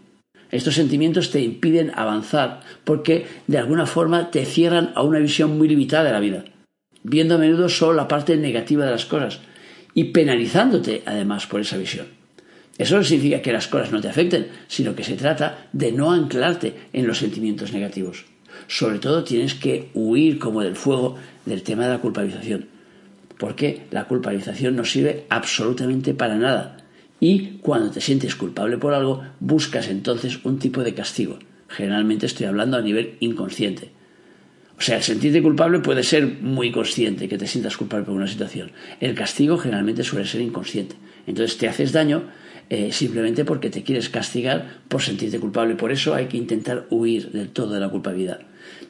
Estos 0.52 0.76
sentimientos 0.76 1.32
te 1.32 1.42
impiden 1.42 1.92
avanzar 1.96 2.62
porque 2.84 3.26
de 3.48 3.58
alguna 3.58 3.86
forma 3.86 4.32
te 4.32 4.46
cierran 4.46 4.92
a 4.96 5.02
una 5.04 5.20
visión 5.20 5.58
muy 5.58 5.68
limitada 5.68 6.06
de 6.06 6.12
la 6.12 6.20
vida, 6.20 6.46
viendo 7.04 7.36
a 7.36 7.38
menudo 7.38 7.70
solo 7.70 7.94
la 7.94 8.08
parte 8.08 8.38
negativa 8.38 8.86
de 8.86 8.92
las 8.92 9.06
cosas 9.06 9.40
y 9.94 10.06
penalizándote 10.06 11.04
además 11.06 11.48
por 11.48 11.62
esa 11.62 11.78
visión. 11.78 12.08
Eso 12.78 12.98
no 12.98 13.04
significa 13.04 13.42
que 13.42 13.54
las 13.54 13.68
cosas 13.68 13.92
no 13.92 14.02
te 14.02 14.10
afecten, 14.10 14.48
sino 14.68 14.96
que 14.96 15.04
se 15.04 15.16
trata 15.16 15.70
de 15.72 15.92
no 15.92 16.12
anclarte 16.12 16.76
en 16.92 17.08
los 17.08 17.20
sentimientos 17.20 17.72
negativos. 17.72 18.26
Sobre 18.68 19.00
todo 19.00 19.24
tienes 19.24 19.54
que 19.54 19.90
huir 19.94 20.40
como 20.40 20.62
del 20.62 20.76
fuego 20.76 21.16
del 21.46 21.64
tema 21.64 21.86
de 21.86 21.92
la 21.92 22.02
culpabilización, 22.02 22.68
porque 23.38 23.84
la 23.92 24.06
culpabilización 24.06 24.76
no 24.76 24.84
sirve 24.84 25.26
absolutamente 25.30 26.14
para 26.14 26.36
nada. 26.36 26.85
Y 27.20 27.58
cuando 27.62 27.92
te 27.92 28.02
sientes 28.02 28.36
culpable 28.36 28.78
por 28.78 28.94
algo, 28.94 29.24
buscas 29.40 29.88
entonces 29.88 30.40
un 30.44 30.60
tipo 30.60 30.84
de 30.84 30.94
castigo. 30.94 31.40
Generalmente 31.68 32.26
estoy 32.26 32.46
hablando 32.46 32.78
a 32.78 32.82
nivel 32.82 33.16
inconsciente. 33.20 33.92
O 34.78 34.82
sea, 34.82 34.98
el 34.98 35.04
sentirte 35.04 35.42
culpable 35.42 35.80
puede 35.80 36.04
ser 36.04 36.28
muy 36.42 36.72
consciente, 36.72 37.30
que 37.30 37.38
te 37.38 37.48
sientas 37.48 37.78
culpable 37.78 38.06
por 38.06 38.16
una 38.16 38.28
situación. 38.28 38.72
El 39.00 39.16
castigo 39.16 39.58
generalmente 39.58 40.04
suele 40.04 40.28
ser 40.28 40.42
inconsciente. 40.42 40.96
Entonces 41.28 41.58
te 41.58 41.68
haces 41.68 41.94
daño 41.94 42.24
eh, 42.70 42.92
simplemente 42.92 43.46
porque 43.46 43.70
te 43.70 43.84
quieres 43.84 44.10
castigar 44.10 44.80
por 44.90 45.02
sentirte 45.02 45.40
culpable. 45.40 45.76
Por 45.76 45.92
eso 45.92 46.14
hay 46.14 46.26
que 46.26 46.38
intentar 46.38 46.88
huir 46.90 47.32
del 47.32 47.50
todo 47.50 47.74
de 47.74 47.80
la 47.80 47.90
culpabilidad. 47.90 48.42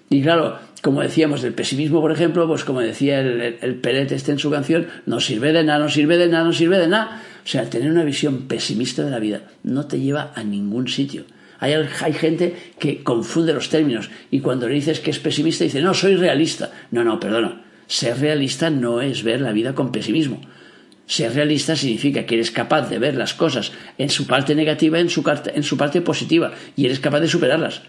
Y 0.10 0.22
claro, 0.22 0.58
como 0.82 1.01
decíamos 1.01 1.41
del 1.41 1.53
pesimismo, 1.53 2.01
por 2.01 2.12
ejemplo, 2.12 2.48
pues 2.48 2.63
como 2.63 2.79
decía 2.79 3.20
el, 3.20 3.41
el, 3.62 3.79
este 3.84 4.32
en 4.32 4.39
su 4.39 4.50
canción, 4.51 4.88
no 5.05 5.20
sirve 5.20 5.51
de 5.51 5.63
nada, 5.63 5.79
no 5.79 5.89
sirve 5.89 6.17
de 6.17 6.27
nada, 6.27 6.44
no 6.44 6.53
sirve 6.53 6.77
de 6.77 6.88
nada. 6.88 7.22
O 7.46 7.48
sea, 7.48 7.70
tener 7.70 7.92
una 7.92 8.04
visión 8.04 8.48
pesimista 8.48 9.04
de 9.04 9.12
la 9.12 9.20
vida 9.20 9.44
no 9.62 9.86
te 9.86 10.00
lleva 10.00 10.34
a 10.36 10.44
ningún 10.44 10.88
sitio. 10.88 11.25
Hay, 11.60 11.74
hay, 11.74 12.14
gente 12.14 12.56
que 12.80 13.04
confunde 13.04 13.54
los 13.54 13.70
términos 13.70 14.10
y 14.32 14.40
cuando 14.42 14.68
le 14.68 14.74
dices 14.74 15.00
que 15.00 15.12
es 15.12 15.20
pesimista 15.20 15.64
dice, 15.64 15.82
no, 15.82 15.94
soy 15.94 16.16
realista. 16.16 16.72
No, 16.92 17.04
no, 17.04 17.20
perdona. 17.20 17.64
Ser 17.88 18.20
realista 18.20 18.70
no 18.72 19.00
es 19.00 19.24
ver 19.24 19.42
la 19.42 19.52
vida 19.52 19.75
con 19.75 19.92
pesimismo. 19.92 20.42
Ser 21.06 21.34
realista 21.34 21.75
significa 21.75 22.25
que 22.25 22.34
eres 22.34 22.50
capaz 22.50 22.90
de 22.90 22.98
ver 22.98 23.16
las 23.16 23.36
cosas 23.36 23.72
en 24.00 24.10
su 24.10 24.25
parte 24.25 24.56
negativa, 24.56 25.00
en 25.00 25.10
su, 25.10 25.24
en 25.54 25.64
su 25.64 25.78
parte 25.78 26.02
positiva, 26.02 26.52
y 26.75 26.86
eres 26.86 27.00
capaz 27.00 27.20
de 27.20 27.28
superarlas. 27.28 27.84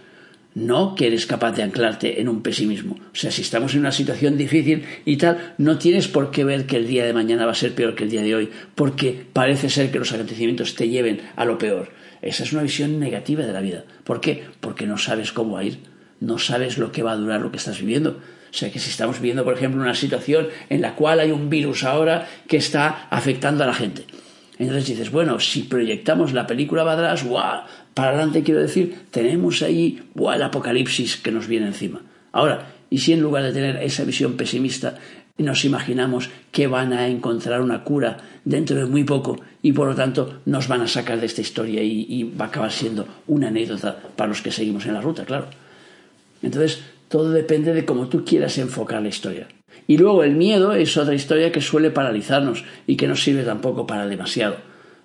No 0.57 0.95
que 0.95 1.09
eres 1.09 1.27
capaz 1.27 1.53
de 1.53 1.63
anclarte 1.63 2.19
en 2.19 2.31
un 2.31 2.41
pesimismo. 2.41 2.95
O 3.13 3.15
sea, 3.15 3.31
si 3.31 3.43
estamos 3.43 3.75
en 3.75 3.81
una 3.81 3.93
situación 3.93 4.39
difícil 4.39 4.85
y 5.05 5.19
tal, 5.19 5.55
no 5.59 5.77
tienes 5.77 6.09
por 6.09 6.31
qué 6.31 6.45
ver 6.45 6.65
que 6.65 6.77
el 6.77 6.87
día 6.87 7.05
de 7.05 7.13
mañana 7.13 7.45
va 7.45 7.53
a 7.53 7.55
ser 7.55 7.75
peor 7.75 7.95
que 7.95 8.05
el 8.05 8.11
día 8.11 8.23
de 8.23 8.35
hoy, 8.35 8.51
porque 8.75 9.27
parece 9.35 9.69
ser 9.69 9.91
que 9.91 9.99
los 9.99 10.13
acontecimientos 10.13 10.75
te 10.75 10.89
lleven 10.89 11.21
a 11.37 11.45
lo 11.45 11.59
peor. 11.59 11.91
Esa 12.23 12.45
es 12.45 12.55
una 12.55 12.63
visión 12.63 12.99
negativa 12.99 13.45
de 13.45 13.53
la 13.53 13.61
vida. 13.61 13.85
¿Por 14.03 14.23
qué? 14.23 14.45
Porque 14.61 14.87
no 14.87 14.97
sabes 14.97 15.31
cómo 15.31 15.59
a 15.59 15.65
ir, 15.65 15.81
no 16.21 16.39
sabes 16.39 16.79
lo 16.79 16.91
que 16.91 17.03
va 17.03 17.13
a 17.13 17.17
durar 17.17 17.43
lo 17.43 17.51
que 17.51 17.59
estás 17.59 17.79
viviendo. 17.79 18.19
O 18.51 18.55
sea 18.57 18.73
que 18.73 18.79
si 18.79 18.89
estamos 18.89 19.21
viendo, 19.21 19.45
por 19.45 19.53
ejemplo, 19.53 19.83
una 19.83 19.95
situación 19.95 20.49
en 20.71 20.81
la 20.81 20.95
cual 20.95 21.21
hay 21.21 21.33
un 21.33 21.51
virus 21.51 21.85
ahora 21.85 22.27
que 22.49 22.57
está 22.57 23.09
afectando 23.11 23.63
a 23.63 23.67
la 23.67 23.75
gente. 23.75 24.07
Entonces 24.59 24.87
dices, 24.87 25.11
bueno, 25.11 25.39
si 25.39 25.63
proyectamos 25.63 26.33
la 26.33 26.47
película 26.47 26.83
Badras, 26.83 27.25
¡guau! 27.25 27.63
Para 27.95 28.11
adelante 28.11 28.43
quiero 28.43 28.61
decir, 28.61 28.97
tenemos 29.11 29.63
ahí 29.63 30.03
¡guau! 30.15 30.35
el 30.35 30.43
apocalipsis 30.43 31.17
que 31.17 31.31
nos 31.31 31.47
viene 31.47 31.67
encima. 31.67 32.01
Ahora, 32.33 32.67
¿y 32.89 32.99
si 32.99 33.13
en 33.13 33.21
lugar 33.21 33.43
de 33.43 33.53
tener 33.53 33.77
esa 33.83 34.05
visión 34.05 34.37
pesimista 34.37 34.99
nos 35.39 35.67
imaginamos 35.67 36.31
que 36.51 36.67
van 36.67 36.95
a 36.95 37.09
encontrar 37.09 37.61
una 37.61 37.85
cura 37.85 38.17
dentro 38.45 38.77
de 38.77 38.87
muy 38.87 39.05
poco 39.05 39.39
y 39.61 39.73
por 39.73 39.89
lo 39.89 39.95
tanto 39.95 40.41
nos 40.47 40.67
van 40.69 40.81
a 40.81 40.89
sacar 40.89 41.21
de 41.21 41.27
esta 41.27 41.43
historia 41.43 41.83
y, 41.83 42.07
y 42.09 42.23
va 42.25 42.47
a 42.47 42.49
acabar 42.49 42.73
siendo 42.73 43.07
una 43.27 43.49
anécdota 43.49 44.01
para 44.17 44.29
los 44.29 44.41
que 44.41 44.51
seguimos 44.51 44.87
en 44.87 44.95
la 44.95 45.03
ruta, 45.03 45.27
claro? 45.27 45.49
Entonces, 46.43 46.83
todo 47.09 47.31
depende 47.31 47.75
de 47.75 47.85
cómo 47.85 48.09
tú 48.09 48.25
quieras 48.25 48.57
enfocar 48.59 49.03
la 49.03 49.09
historia. 49.09 49.47
Y 49.87 49.99
luego 49.99 50.25
el 50.25 50.33
miedo 50.35 50.73
es 50.73 50.97
otra 50.97 51.14
historia 51.14 51.52
que 51.52 51.61
suele 51.61 51.90
paralizarnos 51.90 52.64
y 52.87 52.97
que 52.97 53.06
no 53.06 53.16
sirve 53.16 53.45
tampoco 53.45 53.87
para 53.87 54.06
demasiado. 54.06 54.56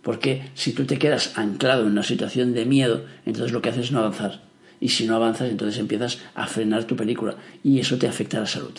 Porque 0.02 0.50
si 0.56 0.74
tú 0.74 0.86
te 0.86 0.98
quedas 0.98 1.38
anclado 1.38 1.84
en 1.84 1.92
una 1.92 2.04
situación 2.04 2.54
de 2.54 2.66
miedo, 2.66 3.06
entonces 3.26 3.52
lo 3.52 3.62
que 3.62 3.70
haces 3.70 3.86
es 3.86 3.92
no 3.92 4.00
avanzar. 4.00 4.42
Y 4.80 4.90
si 4.90 5.06
no 5.06 5.16
avanzas, 5.16 5.50
entonces 5.50 5.80
empiezas 5.80 6.20
a 6.34 6.48
frenar 6.48 6.86
tu 6.86 6.96
película 6.96 7.36
y 7.64 7.80
eso 7.80 7.98
te 7.98 8.08
afecta 8.08 8.38
a 8.38 8.42
la 8.42 8.48
salud. 8.48 8.74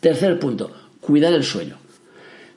Tercer 0.00 0.38
punto, 0.38 0.70
cuidar 1.00 1.34
el 1.34 1.44
sueño. 1.44 1.76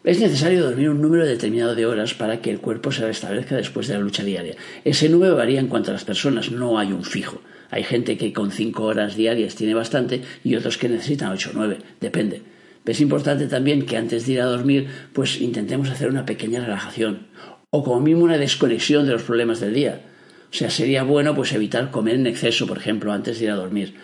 Es 0.04 0.22
necesario 0.22 0.63
dormir 0.63 0.89
un 0.89 1.01
número 1.01 1.25
determinado 1.25 1.75
de 1.75 1.86
horas 1.86 2.13
para 2.13 2.39
que 2.39 2.50
el 2.50 2.60
cuerpo 2.60 2.94
se 2.94 3.06
restablezca 3.06 3.58
después 3.58 3.88
de 3.88 3.96
la 3.96 4.00
lucha 4.00 4.24
diaria. 4.24 4.56
Ese 4.86 5.10
número 5.10 5.36
varía 5.36 5.60
en 5.60 5.68
cuanto 5.68 5.92
a 5.92 5.94
las 5.94 6.06
personas, 6.06 6.50
no 6.50 6.80
hay 6.80 6.94
un 6.94 7.04
fijo. 7.04 7.42
Hay 7.70 7.84
gente 7.84 8.18
que 8.18 8.34
con 8.34 8.52
cinco 8.52 8.84
horas 8.84 9.16
diarias 9.16 9.56
tiene 9.56 9.74
bastante 9.74 10.22
y 10.44 10.56
otros 10.56 10.78
que 10.78 10.90
necesitan 10.90 11.32
ocho 11.32 11.52
o 11.52 11.54
nueve, 11.56 11.80
depende. 12.00 12.42
es 12.86 13.02
importante 13.02 13.48
también 13.48 13.86
que 13.86 13.98
antes 13.98 14.26
de 14.26 14.34
ir 14.34 14.42
a 14.42 14.46
dormir, 14.46 14.88
pues 15.14 15.42
intentemos 15.42 15.90
hacer 15.90 16.10
una 16.10 16.26
pequeña 16.26 16.62
relajación 16.62 17.28
o 17.70 17.84
como 17.84 18.00
mínimo 18.00 18.24
una 18.24 18.38
desconexión 18.38 19.06
de 19.06 19.12
los 19.12 19.24
problemas 19.24 19.60
del 19.60 19.74
día. 19.74 20.02
O 20.50 20.56
sea, 20.56 20.70
sería 20.70 21.04
bueno 21.04 21.36
pues 21.36 21.52
evitar 21.52 21.92
comer 21.92 22.16
en 22.16 22.28
exceso, 22.28 22.66
por 22.66 22.78
ejemplo, 22.78 23.12
antes 23.12 23.40
de 23.40 23.46
ir 23.46 23.52
a 23.52 23.56
dormir 23.56 23.96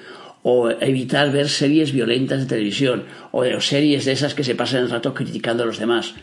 o 0.44 0.70
evitar 0.70 1.32
ver 1.32 1.48
series 1.48 1.94
violentas 1.94 2.42
de 2.42 2.46
televisión 2.46 3.06
o, 3.32 3.44
series 3.62 4.06
de 4.06 4.12
esas 4.12 4.36
que 4.36 4.44
se 4.44 4.56
pasan 4.56 4.84
el 4.84 4.90
rato 4.90 5.14
criticando 5.14 5.64
a 5.64 5.66
los 5.66 5.80
demás. 5.80 6.14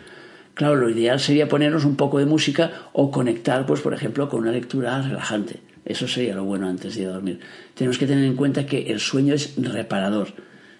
Claro, 0.55 0.77
lo 0.77 0.91
ideal 0.91 1.19
sería 1.19 1.49
ponernos 1.49 1.87
un 1.87 1.97
poco 1.97 2.19
de 2.19 2.27
música 2.27 2.71
o 2.93 3.11
conectar, 3.11 3.65
pues, 3.65 3.81
por 3.81 3.95
ejemplo, 3.95 4.29
con 4.29 4.41
una 4.41 4.53
lectura 4.53 5.01
relajante. 5.01 5.61
Eso 5.85 6.07
sería 6.07 6.35
lo 6.35 6.45
bueno 6.45 6.69
antes 6.69 6.95
de 6.97 7.07
dormir. 7.07 7.41
Tenemos 7.75 7.99
que 7.99 8.07
tener 8.07 8.25
en 8.25 8.37
cuenta 8.37 8.67
que 8.67 8.91
el 8.91 9.01
sueño 9.01 9.35
es 9.35 9.55
reparador 9.57 10.29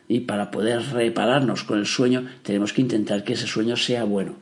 y 0.09 0.21
para 0.21 0.51
poder 0.51 0.83
repararnos 0.93 1.65
con 1.65 1.79
el 1.79 1.87
sueño 1.87 2.27
tenemos 2.43 2.73
que 2.73 2.83
intentar 2.83 3.25
que 3.25 3.35
ese 3.35 3.47
sueño 3.47 3.77
sea 3.77 4.05
bueno. 4.05 4.35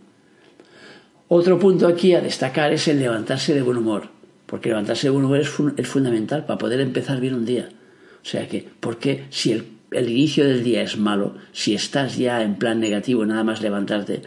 Otro 1.28 1.58
punto 1.58 1.86
aquí 1.86 2.14
a 2.14 2.22
destacar 2.22 2.72
es 2.72 2.88
el 2.88 2.98
levantarse 2.98 3.54
de 3.54 3.60
buen 3.60 3.76
humor, 3.76 4.08
porque 4.46 4.70
levantarse 4.70 5.08
de 5.08 5.10
buen 5.10 5.26
humor 5.26 5.40
es, 5.40 5.50
fundamental 5.86 6.46
para 6.46 6.58
poder 6.58 6.80
empezar 6.80 7.20
bien 7.20 7.34
un 7.34 7.44
día. 7.44 7.68
O 8.22 8.26
sea 8.26 8.48
que, 8.48 8.66
porque 8.80 9.26
si 9.28 9.52
el 9.52 10.08
inicio 10.08 10.46
del 10.46 10.64
día 10.64 10.82
es 10.82 10.96
malo, 10.96 11.34
si 11.52 11.74
estás 11.74 12.16
ya 12.16 12.42
en 12.42 12.54
plan 12.54 12.80
negativo, 12.80 13.26
nada 13.26 13.44
más 13.44 13.60
levantarte, 13.60 14.22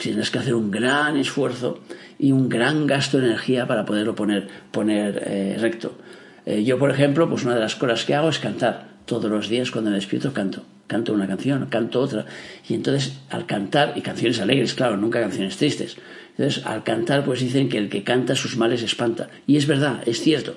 tienes 0.00 0.30
que 0.30 0.38
hacer 0.38 0.54
un 0.54 0.70
gran 0.70 1.16
esfuerzo 1.16 1.80
y 2.18 2.32
un 2.32 2.48
gran 2.48 2.86
gasto 2.86 3.18
de 3.18 3.26
energía 3.26 3.66
para 3.66 3.84
poderlo 3.84 4.14
poner, 4.14 4.48
poner 4.70 5.22
eh, 5.26 5.56
recto. 5.60 5.96
Eh, 6.44 6.64
yo, 6.64 6.78
por 6.78 6.90
ejemplo, 6.90 7.28
pues 7.28 7.44
una 7.44 7.54
de 7.54 7.60
las 7.60 7.74
cosas 7.74 8.04
que 8.04 8.14
hago 8.14 8.28
es 8.28 8.38
cantar. 8.38 8.96
Todos 9.04 9.30
los 9.30 9.48
días 9.48 9.70
cuando 9.70 9.90
me 9.90 9.96
despierto 9.96 10.32
canto. 10.32 10.64
Canto 10.86 11.12
una 11.12 11.26
canción, 11.26 11.66
canto 11.66 12.00
otra. 12.00 12.26
Y 12.68 12.74
entonces, 12.74 13.18
al 13.30 13.46
cantar, 13.46 13.92
y 13.96 14.00
canciones 14.00 14.40
alegres, 14.40 14.74
claro, 14.74 14.96
nunca 14.96 15.20
canciones 15.20 15.56
tristes. 15.56 15.96
Entonces, 16.30 16.64
al 16.64 16.84
cantar, 16.84 17.24
pues 17.24 17.40
dicen 17.40 17.68
que 17.68 17.78
el 17.78 17.88
que 17.88 18.04
canta 18.04 18.34
sus 18.34 18.56
males 18.56 18.82
espanta. 18.82 19.28
Y 19.46 19.56
es 19.56 19.66
verdad, 19.66 20.02
es 20.06 20.20
cierto. 20.20 20.56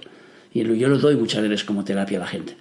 Y 0.53 0.63
yo 0.77 0.87
lo 0.87 0.97
doy 0.97 1.15
muchas 1.15 1.41
veces 1.41 1.63
como 1.63 1.83
terapia 1.83 2.17
a 2.17 2.21
la 2.21 2.27
gente. 2.27 2.57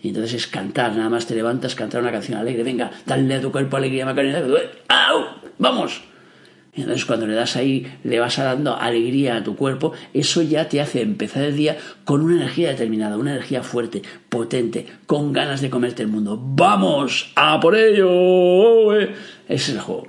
Y 0.00 0.08
entonces 0.08 0.34
es 0.34 0.46
cantar, 0.46 0.94
nada 0.94 1.08
más 1.08 1.26
te 1.26 1.34
levantas, 1.34 1.74
cantar 1.74 2.00
una 2.00 2.12
canción 2.12 2.38
alegre. 2.38 2.62
Venga, 2.62 2.90
dale 3.04 3.34
a 3.34 3.40
tu 3.40 3.50
cuerpo 3.50 3.76
alegría, 3.76 4.04
Macarena. 4.04 4.42
¡Au! 4.88 5.24
¡Vamos! 5.58 6.02
Entonces 6.80 7.04
cuando 7.04 7.26
le 7.26 7.34
das 7.34 7.56
ahí, 7.56 7.86
le 8.04 8.20
vas 8.20 8.36
dando 8.36 8.76
alegría 8.76 9.36
a 9.36 9.42
tu 9.42 9.56
cuerpo, 9.56 9.92
eso 10.14 10.42
ya 10.42 10.68
te 10.68 10.80
hace 10.80 11.02
empezar 11.02 11.42
el 11.42 11.56
día 11.56 11.76
con 12.04 12.22
una 12.22 12.36
energía 12.36 12.68
determinada, 12.68 13.16
una 13.16 13.32
energía 13.32 13.62
fuerte, 13.62 14.02
potente, 14.28 14.86
con 15.06 15.32
ganas 15.32 15.60
de 15.60 15.70
comerte 15.70 16.02
el 16.02 16.08
mundo. 16.08 16.40
¡Vamos! 16.40 17.32
¡A 17.34 17.58
por 17.58 17.76
ello! 17.76 18.92
Ese 18.92 19.16
es 19.48 19.68
el 19.70 19.80
juego. 19.80 20.06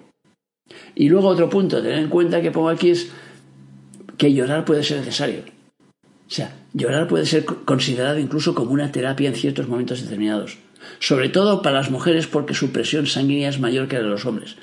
Y 0.93 1.09
luego 1.09 1.29
otro 1.29 1.49
punto 1.49 1.81
tener 1.81 1.97
en 1.99 2.09
cuenta 2.09 2.41
que 2.41 2.51
pongo 2.51 2.69
aquí 2.69 2.91
es 2.91 3.11
que 4.17 4.33
llorar 4.33 4.63
puede 4.65 4.83
ser 4.83 4.99
necesario. 4.99 5.41
O 6.27 6.31
sea, 6.31 6.53
llorar 6.73 7.07
puede 7.07 7.25
ser 7.25 7.45
considerado 7.45 8.19
incluso 8.19 8.53
como 8.53 8.73
una 8.73 8.91
terapia 8.91 9.29
en 9.29 9.35
ciertos 9.35 9.67
momentos 9.67 10.03
determinados. 10.03 10.59
Sobre 10.99 11.29
todo 11.29 11.61
para 11.61 11.77
las 11.77 11.89
mujeres 11.89 12.27
porque 12.27 12.53
su 12.53 12.71
presión 12.71 13.07
sanguínea 13.07 13.49
es 13.49 13.59
mayor 13.59 13.87
que 13.87 13.95
la 13.95 14.03
de 14.03 14.09
los 14.09 14.25
hombres 14.25 14.55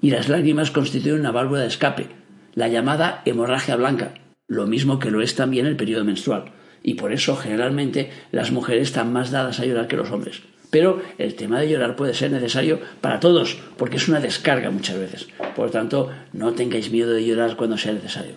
y 0.00 0.10
las 0.10 0.28
lágrimas 0.28 0.70
constituyen 0.70 1.20
una 1.20 1.32
válvula 1.32 1.60
de 1.60 1.68
escape, 1.68 2.08
la 2.54 2.68
llamada 2.68 3.22
hemorragia 3.24 3.76
blanca, 3.76 4.14
lo 4.48 4.66
mismo 4.66 4.98
que 4.98 5.10
lo 5.10 5.22
es 5.22 5.34
también 5.34 5.66
el 5.66 5.76
periodo 5.76 6.04
menstrual, 6.04 6.52
y 6.82 6.94
por 6.94 7.12
eso 7.12 7.36
generalmente 7.36 8.10
las 8.32 8.50
mujeres 8.50 8.88
están 8.88 9.12
más 9.12 9.30
dadas 9.30 9.60
a 9.60 9.64
llorar 9.64 9.86
que 9.86 9.96
los 9.96 10.10
hombres. 10.10 10.42
Pero 10.70 11.02
el 11.18 11.34
tema 11.34 11.60
de 11.60 11.68
llorar 11.68 11.96
puede 11.96 12.14
ser 12.14 12.30
necesario 12.30 12.80
para 13.00 13.20
todos, 13.20 13.58
porque 13.76 13.96
es 13.96 14.08
una 14.08 14.20
descarga 14.20 14.70
muchas 14.70 14.98
veces. 14.98 15.28
Por 15.56 15.66
lo 15.66 15.70
tanto, 15.72 16.10
no 16.32 16.52
tengáis 16.52 16.92
miedo 16.92 17.12
de 17.12 17.26
llorar 17.26 17.56
cuando 17.56 17.76
sea 17.76 17.92
necesario. 17.92 18.34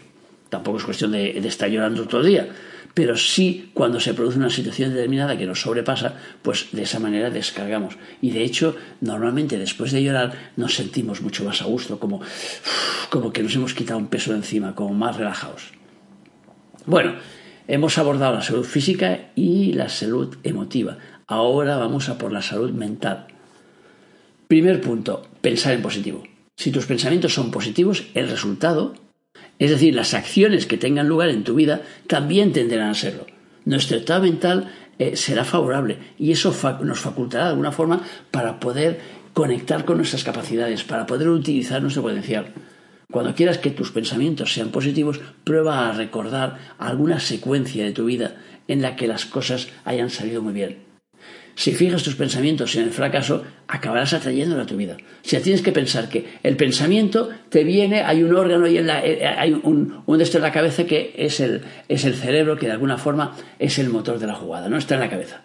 Tampoco 0.49 0.77
es 0.77 0.83
cuestión 0.83 1.11
de, 1.11 1.33
de 1.33 1.47
estar 1.47 1.69
llorando 1.69 2.07
todo 2.07 2.21
el 2.21 2.27
día, 2.27 2.47
pero 2.93 3.17
sí 3.17 3.71
cuando 3.73 3.99
se 3.99 4.13
produce 4.13 4.37
una 4.37 4.49
situación 4.49 4.93
determinada 4.93 5.37
que 5.37 5.45
nos 5.45 5.61
sobrepasa, 5.61 6.15
pues 6.41 6.67
de 6.71 6.83
esa 6.83 6.99
manera 6.99 7.29
descargamos. 7.29 7.97
Y 8.21 8.31
de 8.31 8.43
hecho, 8.43 8.75
normalmente 9.01 9.57
después 9.57 9.91
de 9.91 10.03
llorar 10.03 10.51
nos 10.57 10.75
sentimos 10.75 11.21
mucho 11.21 11.43
más 11.43 11.61
a 11.61 11.65
gusto, 11.65 11.99
como, 11.99 12.21
como 13.09 13.33
que 13.33 13.41
nos 13.41 13.55
hemos 13.55 13.73
quitado 13.73 13.99
un 13.99 14.07
peso 14.07 14.31
de 14.31 14.37
encima, 14.37 14.75
como 14.75 14.93
más 14.93 15.17
relajados. 15.17 15.71
Bueno, 16.85 17.15
hemos 17.67 17.97
abordado 17.97 18.35
la 18.35 18.41
salud 18.41 18.65
física 18.65 19.31
y 19.35 19.73
la 19.73 19.89
salud 19.89 20.37
emotiva. 20.43 20.97
Ahora 21.25 21.77
vamos 21.77 22.09
a 22.09 22.17
por 22.17 22.31
la 22.31 22.41
salud 22.41 22.71
mental. 22.71 23.27
Primer 24.47 24.81
punto, 24.81 25.23
pensar 25.41 25.73
en 25.73 25.81
positivo. 25.81 26.23
Si 26.55 26.71
tus 26.71 26.85
pensamientos 26.85 27.33
son 27.33 27.49
positivos, 27.49 28.03
el 28.13 28.29
resultado 28.29 28.93
es 29.59 29.69
decir, 29.69 29.95
las 29.95 30.13
acciones 30.13 30.65
que 30.65 30.77
tengan 30.77 31.07
lugar 31.07 31.29
en 31.29 31.43
tu 31.43 31.55
vida 31.55 31.81
también 32.07 32.51
tenderán 32.51 32.89
a 32.89 32.95
serlo. 32.95 33.25
Nuestro 33.65 33.97
estado 33.97 34.23
mental 34.23 34.71
eh, 34.99 35.15
será 35.15 35.45
favorable 35.45 35.97
y 36.19 36.31
eso 36.31 36.53
nos 36.83 36.99
facultará 36.99 37.45
de 37.45 37.49
alguna 37.51 37.71
forma 37.71 38.01
para 38.31 38.59
poder 38.59 38.99
conectar 39.33 39.85
con 39.85 39.97
nuestras 39.97 40.23
capacidades, 40.23 40.83
para 40.83 41.05
poder 41.05 41.29
utilizar 41.29 41.81
nuestro 41.81 42.03
potencial. 42.03 42.53
Cuando 43.11 43.35
quieras 43.35 43.57
que 43.57 43.69
tus 43.69 43.91
pensamientos 43.91 44.53
sean 44.53 44.69
positivos, 44.69 45.21
prueba 45.43 45.87
a 45.87 45.93
recordar 45.93 46.59
alguna 46.79 47.19
secuencia 47.19 47.83
de 47.83 47.91
tu 47.91 48.05
vida 48.05 48.37
en 48.67 48.81
la 48.81 48.95
que 48.95 49.07
las 49.07 49.25
cosas 49.25 49.67
hayan 49.85 50.09
salido 50.09 50.41
muy 50.41 50.53
bien. 50.53 50.92
Si 51.55 51.73
fijas 51.73 52.01
tus 52.01 52.15
pensamientos 52.15 52.75
en 52.75 52.83
el 52.83 52.91
fracaso, 52.91 53.43
acabarás 53.67 54.13
atrayéndolo 54.13 54.63
a 54.63 54.65
tu 54.65 54.75
vida. 54.75 54.97
O 54.97 55.27
sea, 55.27 55.39
tienes 55.39 55.61
que 55.61 55.71
pensar 55.71 56.09
que 56.09 56.25
el 56.41 56.57
pensamiento 56.57 57.29
te 57.49 57.63
viene, 57.63 58.01
hay 58.01 58.23
un 58.23 58.35
órgano 58.35 58.67
y 58.67 58.77
eh, 58.77 59.27
hay 59.37 59.53
un, 59.53 60.01
un 60.05 60.17
de 60.17 60.23
esto 60.23 60.37
en 60.37 60.43
la 60.43 60.51
cabeza 60.51 60.85
que 60.85 61.13
es 61.15 61.39
el, 61.39 61.61
es 61.87 62.05
el 62.05 62.15
cerebro, 62.15 62.57
que 62.57 62.65
de 62.65 62.71
alguna 62.71 62.97
forma 62.97 63.35
es 63.59 63.77
el 63.77 63.89
motor 63.89 64.17
de 64.17 64.27
la 64.27 64.33
jugada, 64.33 64.67
no 64.67 64.77
está 64.77 64.95
en 64.95 65.01
la 65.01 65.09
cabeza. 65.09 65.41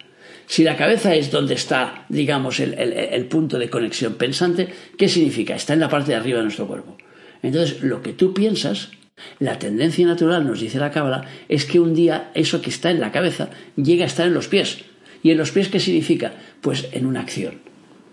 Si 0.47 0.63
la 0.63 0.75
cabeza 0.75 1.13
es 1.13 1.29
donde 1.29 1.53
está, 1.53 2.05
digamos, 2.09 2.59
el, 2.59 2.73
el, 2.73 3.25
punto 3.27 3.59
de 3.59 3.69
conexión 3.69 4.15
pensante, 4.15 4.67
¿qué 4.97 5.07
significa? 5.07 5.53
Está 5.53 5.73
en 5.73 5.79
la 5.79 5.89
parte 5.89 6.11
de 6.11 6.17
arriba 6.17 6.37
de 6.39 6.45
nuestro 6.45 6.65
cuerpo. 6.65 6.97
Entonces, 7.43 7.83
lo 7.83 8.01
que 8.01 8.13
tú 8.13 8.33
piensas, 8.33 8.89
la 9.37 9.59
tendencia 9.59 10.07
natural, 10.07 10.47
nos 10.47 10.59
dice 10.59 10.79
la 10.79 10.89
cábala, 10.89 11.25
es 11.49 11.65
que 11.65 11.79
un 11.79 11.93
día 11.93 12.31
eso 12.33 12.63
que 12.63 12.71
está 12.71 12.89
en 12.89 12.99
la 12.99 13.11
cabeza 13.11 13.51
llega 13.75 14.05
a 14.05 14.07
estar 14.07 14.25
en 14.25 14.33
los 14.33 14.47
pies. 14.47 14.79
¿Y 15.23 15.31
en 15.31 15.37
los 15.37 15.51
pies 15.51 15.69
qué 15.69 15.79
significa? 15.79 16.33
Pues 16.61 16.87
en 16.91 17.05
una 17.05 17.21
acción. 17.21 17.61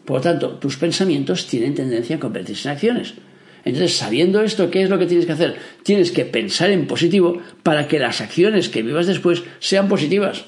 Por 0.04 0.18
lo 0.18 0.22
tanto, 0.22 0.50
tus 0.54 0.76
pensamientos 0.76 1.46
tienen 1.46 1.74
tendencia 1.74 2.16
a 2.16 2.20
convertirse 2.20 2.68
en 2.68 2.74
acciones. 2.74 3.14
Entonces, 3.64 3.96
sabiendo 3.96 4.42
esto, 4.42 4.70
¿qué 4.70 4.82
es 4.82 4.90
lo 4.90 4.98
que 4.98 5.06
tienes 5.06 5.26
que 5.26 5.32
hacer? 5.32 5.56
Tienes 5.82 6.12
que 6.12 6.24
pensar 6.24 6.70
en 6.70 6.86
positivo 6.86 7.42
para 7.64 7.88
que 7.88 7.98
las 7.98 8.20
acciones 8.20 8.68
que 8.68 8.82
vivas 8.82 9.08
después 9.08 9.42
sean 9.58 9.88
positivas. 9.88 10.44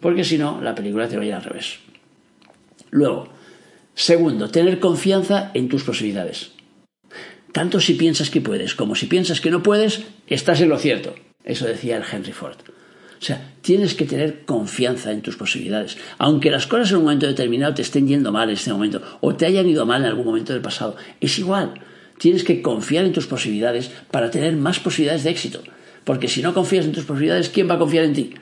Porque 0.00 0.24
si 0.24 0.38
no, 0.38 0.60
la 0.60 0.74
película 0.74 1.08
te 1.08 1.16
va 1.16 1.22
a 1.22 1.26
ir 1.26 1.34
al 1.34 1.44
revés. 1.44 1.78
Luego, 2.90 3.28
segundo, 3.94 4.50
tener 4.50 4.80
confianza 4.80 5.52
en 5.54 5.68
tus 5.68 5.84
posibilidades. 5.84 6.50
Tanto 7.52 7.80
si 7.80 7.94
piensas 7.94 8.30
que 8.30 8.40
puedes 8.40 8.74
como 8.74 8.94
si 8.94 9.06
piensas 9.06 9.40
que 9.40 9.50
no 9.50 9.62
puedes, 9.62 10.02
estás 10.26 10.60
en 10.60 10.68
lo 10.68 10.78
cierto. 10.78 11.14
Eso 11.44 11.66
decía 11.66 11.96
el 11.96 12.04
Henry 12.10 12.32
Ford. 12.32 12.58
O 13.20 13.24
sea, 13.24 13.54
tienes 13.62 13.94
que 13.94 14.04
tener 14.04 14.44
confianza 14.44 15.10
en 15.10 15.22
tus 15.22 15.36
posibilidades. 15.36 15.98
Aunque 16.18 16.50
las 16.50 16.66
cosas 16.66 16.90
en 16.90 16.98
un 16.98 17.04
momento 17.04 17.26
determinado 17.26 17.74
te 17.74 17.82
estén 17.82 18.06
yendo 18.06 18.30
mal 18.30 18.48
en 18.48 18.54
este 18.54 18.72
momento 18.72 19.02
o 19.20 19.34
te 19.34 19.46
hayan 19.46 19.68
ido 19.68 19.86
mal 19.86 20.02
en 20.02 20.08
algún 20.08 20.26
momento 20.26 20.52
del 20.52 20.62
pasado, 20.62 20.96
es 21.20 21.38
igual. 21.38 21.74
Tienes 22.18 22.44
que 22.44 22.62
confiar 22.62 23.04
en 23.04 23.12
tus 23.12 23.26
posibilidades 23.26 23.90
para 24.10 24.30
tener 24.30 24.56
más 24.56 24.80
posibilidades 24.80 25.24
de 25.24 25.30
éxito. 25.30 25.62
Porque 26.04 26.28
si 26.28 26.42
no 26.42 26.54
confías 26.54 26.86
en 26.86 26.92
tus 26.92 27.04
posibilidades, 27.04 27.48
¿quién 27.48 27.68
va 27.68 27.74
a 27.74 27.78
confiar 27.78 28.04
en 28.04 28.14
ti? 28.14 28.34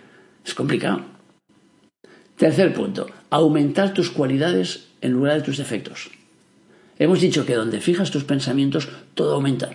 Es 0.44 0.54
complicado. 0.54 1.04
Tercer 2.36 2.72
punto, 2.74 3.08
aumentar 3.30 3.94
tus 3.94 4.10
cualidades 4.10 4.88
en 5.00 5.12
lugar 5.12 5.36
de 5.36 5.42
tus 5.42 5.56
defectos. 5.56 6.10
Hemos 6.98 7.20
dicho 7.20 7.44
que 7.44 7.54
donde 7.54 7.80
fijas 7.80 8.10
tus 8.10 8.24
pensamientos, 8.24 8.88
todo 9.14 9.34
aumenta. 9.34 9.70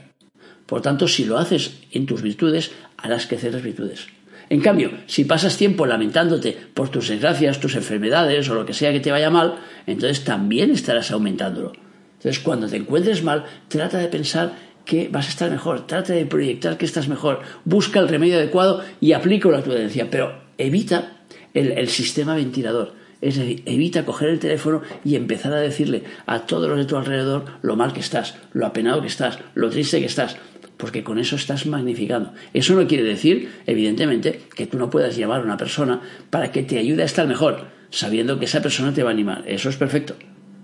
Por 0.65 0.81
tanto, 0.81 1.07
si 1.07 1.25
lo 1.25 1.37
haces 1.37 1.79
en 1.91 2.05
tus 2.05 2.21
virtudes, 2.21 2.71
harás 2.97 3.27
crecer 3.27 3.53
las 3.53 3.63
virtudes. 3.63 4.07
En 4.51 4.59
cambio, 4.59 4.91
si 5.07 5.23
pasas 5.23 5.55
tiempo 5.55 5.85
lamentándote 5.85 6.57
por 6.73 6.89
tus 6.89 7.07
desgracias, 7.07 7.61
tus 7.61 7.77
enfermedades 7.77 8.49
o 8.49 8.53
lo 8.53 8.65
que 8.65 8.73
sea 8.73 8.91
que 8.91 8.99
te 8.99 9.09
vaya 9.09 9.29
mal, 9.29 9.59
entonces 9.87 10.25
también 10.25 10.71
estarás 10.71 11.09
aumentándolo. 11.11 11.71
Entonces, 12.17 12.43
cuando 12.43 12.67
te 12.67 12.75
encuentres 12.75 13.23
mal, 13.23 13.45
trata 13.69 13.99
de 13.99 14.09
pensar 14.09 14.51
que 14.83 15.07
vas 15.07 15.27
a 15.27 15.29
estar 15.29 15.49
mejor, 15.49 15.87
trata 15.87 16.11
de 16.11 16.25
proyectar 16.25 16.77
que 16.77 16.83
estás 16.83 17.07
mejor, 17.07 17.39
busca 17.63 18.01
el 18.01 18.09
remedio 18.09 18.35
adecuado 18.35 18.83
y 18.99 19.13
aplícalo 19.13 19.55
a 19.55 19.63
tu 19.63 19.71
pero 20.09 20.41
evita 20.57 21.21
el, 21.53 21.71
el 21.71 21.87
sistema 21.87 22.35
ventilador. 22.35 22.93
Es 23.21 23.37
decir, 23.37 23.63
evita 23.65 24.03
coger 24.03 24.27
el 24.27 24.39
teléfono 24.39 24.81
y 25.05 25.15
empezar 25.15 25.53
a 25.53 25.61
decirle 25.61 26.03
a 26.25 26.39
todos 26.39 26.67
los 26.67 26.77
de 26.77 26.85
tu 26.85 26.97
alrededor 26.97 27.45
lo 27.61 27.77
mal 27.77 27.93
que 27.93 28.01
estás, 28.01 28.35
lo 28.51 28.65
apenado 28.65 28.99
que 28.99 29.07
estás, 29.07 29.39
lo 29.55 29.69
triste 29.69 30.01
que 30.01 30.07
estás 30.07 30.35
porque 30.81 31.03
con 31.03 31.19
eso 31.19 31.35
estás 31.35 31.67
magnificando. 31.67 32.33
Eso 32.55 32.73
no 32.73 32.87
quiere 32.87 33.03
decir, 33.03 33.51
evidentemente, 33.67 34.41
que 34.55 34.65
tú 34.65 34.79
no 34.79 34.89
puedas 34.89 35.15
llamar 35.15 35.41
a 35.41 35.43
una 35.43 35.55
persona 35.55 36.01
para 36.31 36.51
que 36.51 36.63
te 36.63 36.79
ayude 36.79 37.03
a 37.03 37.05
estar 37.05 37.27
mejor, 37.27 37.67
sabiendo 37.91 38.39
que 38.39 38.45
esa 38.45 38.63
persona 38.63 38.91
te 38.91 39.03
va 39.03 39.11
a 39.11 39.13
animar. 39.13 39.43
Eso 39.45 39.69
es 39.69 39.77
perfecto. 39.77 40.15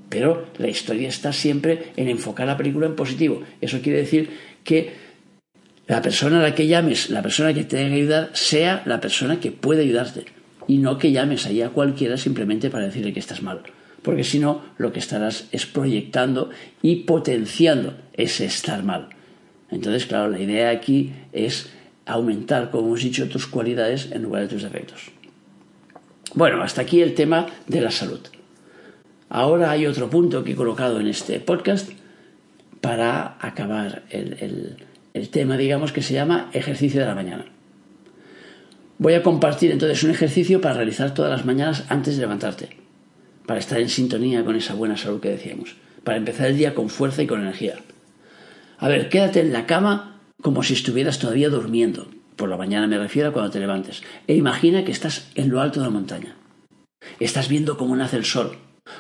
Pero 0.10 0.48
la 0.58 0.70
historia 0.70 1.08
está 1.08 1.34
siempre 1.34 1.92
en 1.98 2.08
enfocar 2.08 2.48
la 2.48 2.58
película 2.58 2.88
en 2.88 2.96
positivo. 2.96 3.44
Eso 3.62 3.80
quiere 3.80 4.00
decir 4.00 4.32
que 4.64 4.94
la 5.86 6.02
persona 6.02 6.40
a 6.40 6.42
la 6.42 6.56
que 6.56 6.66
llames, 6.66 7.12
la 7.12 7.22
persona 7.22 7.54
que 7.54 7.64
te 7.64 7.78
que 7.78 7.94
ayudar, 7.94 8.32
sea 8.34 8.82
la 8.88 9.00
persona 9.00 9.40
que 9.40 9.52
puede 9.52 9.84
ayudarte. 9.84 10.26
Y 10.68 10.80
no 10.80 10.98
que 10.98 11.12
llames 11.12 11.46
ahí 11.46 11.62
a 11.62 11.70
cualquiera 11.70 12.18
simplemente 12.18 12.72
para 12.72 12.86
decirle 12.86 13.14
que 13.14 13.20
estás 13.20 13.44
mal. 13.44 13.62
Porque 14.02 14.24
si 14.24 14.40
no, 14.40 14.64
lo 14.80 14.92
que 14.92 15.00
estarás 15.00 15.48
es 15.52 15.68
proyectando 15.68 16.50
y 16.82 17.04
potenciando 17.04 17.96
ese 18.14 18.46
estar 18.46 18.82
mal. 18.82 19.10
Entonces, 19.70 20.06
claro, 20.06 20.30
la 20.30 20.40
idea 20.40 20.70
aquí 20.70 21.14
es 21.34 21.70
aumentar, 22.06 22.72
como 22.72 22.88
hemos 22.88 23.04
dicho, 23.04 23.28
tus 23.28 23.48
cualidades 23.48 24.12
en 24.12 24.24
lugar 24.24 24.44
de 24.44 24.48
tus 24.48 24.64
defectos. 24.64 25.12
Bueno, 26.34 26.62
hasta 26.62 26.82
aquí 26.82 27.02
el 27.02 27.14
tema 27.14 27.48
de 27.68 27.82
la 27.82 27.92
salud. 27.92 28.20
Ahora 29.30 29.72
hay 29.72 29.86
otro 29.86 30.10
punto 30.10 30.44
que 30.44 30.54
he 30.54 30.56
colocado 30.56 31.00
en 31.00 31.08
este 31.08 31.40
podcast 31.40 31.90
para 32.80 33.38
acabar 33.42 34.04
el, 34.10 34.78
tema, 35.32 35.58
digamos, 35.58 35.92
que 35.92 36.02
se 36.02 36.14
llama 36.14 36.50
ejercicio 36.54 37.02
de 37.02 37.08
la 37.08 37.16
mañana. 37.16 37.46
Voy 39.00 39.16
a 39.16 39.24
compartir 39.24 39.72
entonces 39.72 40.04
un 40.04 40.12
ejercicio 40.12 40.62
para 40.62 40.76
realizar 40.76 41.14
todas 41.14 41.32
las 41.32 41.46
mañanas 41.46 41.86
antes 41.90 42.16
de 42.16 42.22
levantarte, 42.22 42.70
para 43.46 43.60
estar 43.60 43.80
en 43.80 43.90
sintonía 43.90 44.46
con 44.46 44.56
esa 44.56 44.76
buena 44.76 44.96
salud 44.96 45.20
que 45.20 45.30
decíamos, 45.30 45.76
para 46.04 46.18
empezar 46.18 46.48
el 46.48 46.58
día 46.58 46.74
con 46.74 46.90
fuerza 46.90 47.22
y 47.22 47.28
con 47.28 47.42
energía. 47.42 47.76
A 48.80 48.88
ver, 48.88 49.10
quédate 49.10 49.40
en 49.40 49.54
la 49.54 49.66
cama 49.66 50.20
como 50.42 50.64
si 50.64 50.74
estuvieras 50.74 51.20
todavía 51.20 51.50
durmiendo. 51.50 52.08
Por 52.36 52.50
la 52.50 52.58
mañana 52.58 52.86
me 52.88 53.00
refiero 53.00 53.30
a 53.30 53.34
cuando 53.34 53.52
te 53.52 53.60
levantes. 53.60 54.04
E 54.28 54.36
imagina 54.36 54.86
que 54.86 54.92
estás 54.92 55.30
en 55.36 55.50
lo 55.50 55.62
alto 55.62 55.80
de 55.80 55.88
la 55.88 55.92
montaña. 55.92 56.36
Estás 57.20 57.48
viendo 57.48 57.78
cómo 57.78 57.96
nace 57.96 58.18
el 58.18 58.26
sol, 58.26 58.58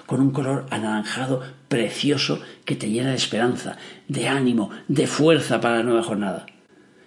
con 0.07 0.21
un 0.21 0.31
color 0.31 0.65
anaranjado 0.71 1.43
precioso 1.67 2.41
que 2.65 2.75
te 2.75 2.89
llena 2.89 3.11
de 3.11 3.17
esperanza, 3.17 3.77
de 4.07 4.27
ánimo, 4.27 4.71
de 4.87 5.05
fuerza 5.05 5.61
para 5.61 5.77
la 5.77 5.83
nueva 5.83 6.03
jornada. 6.03 6.47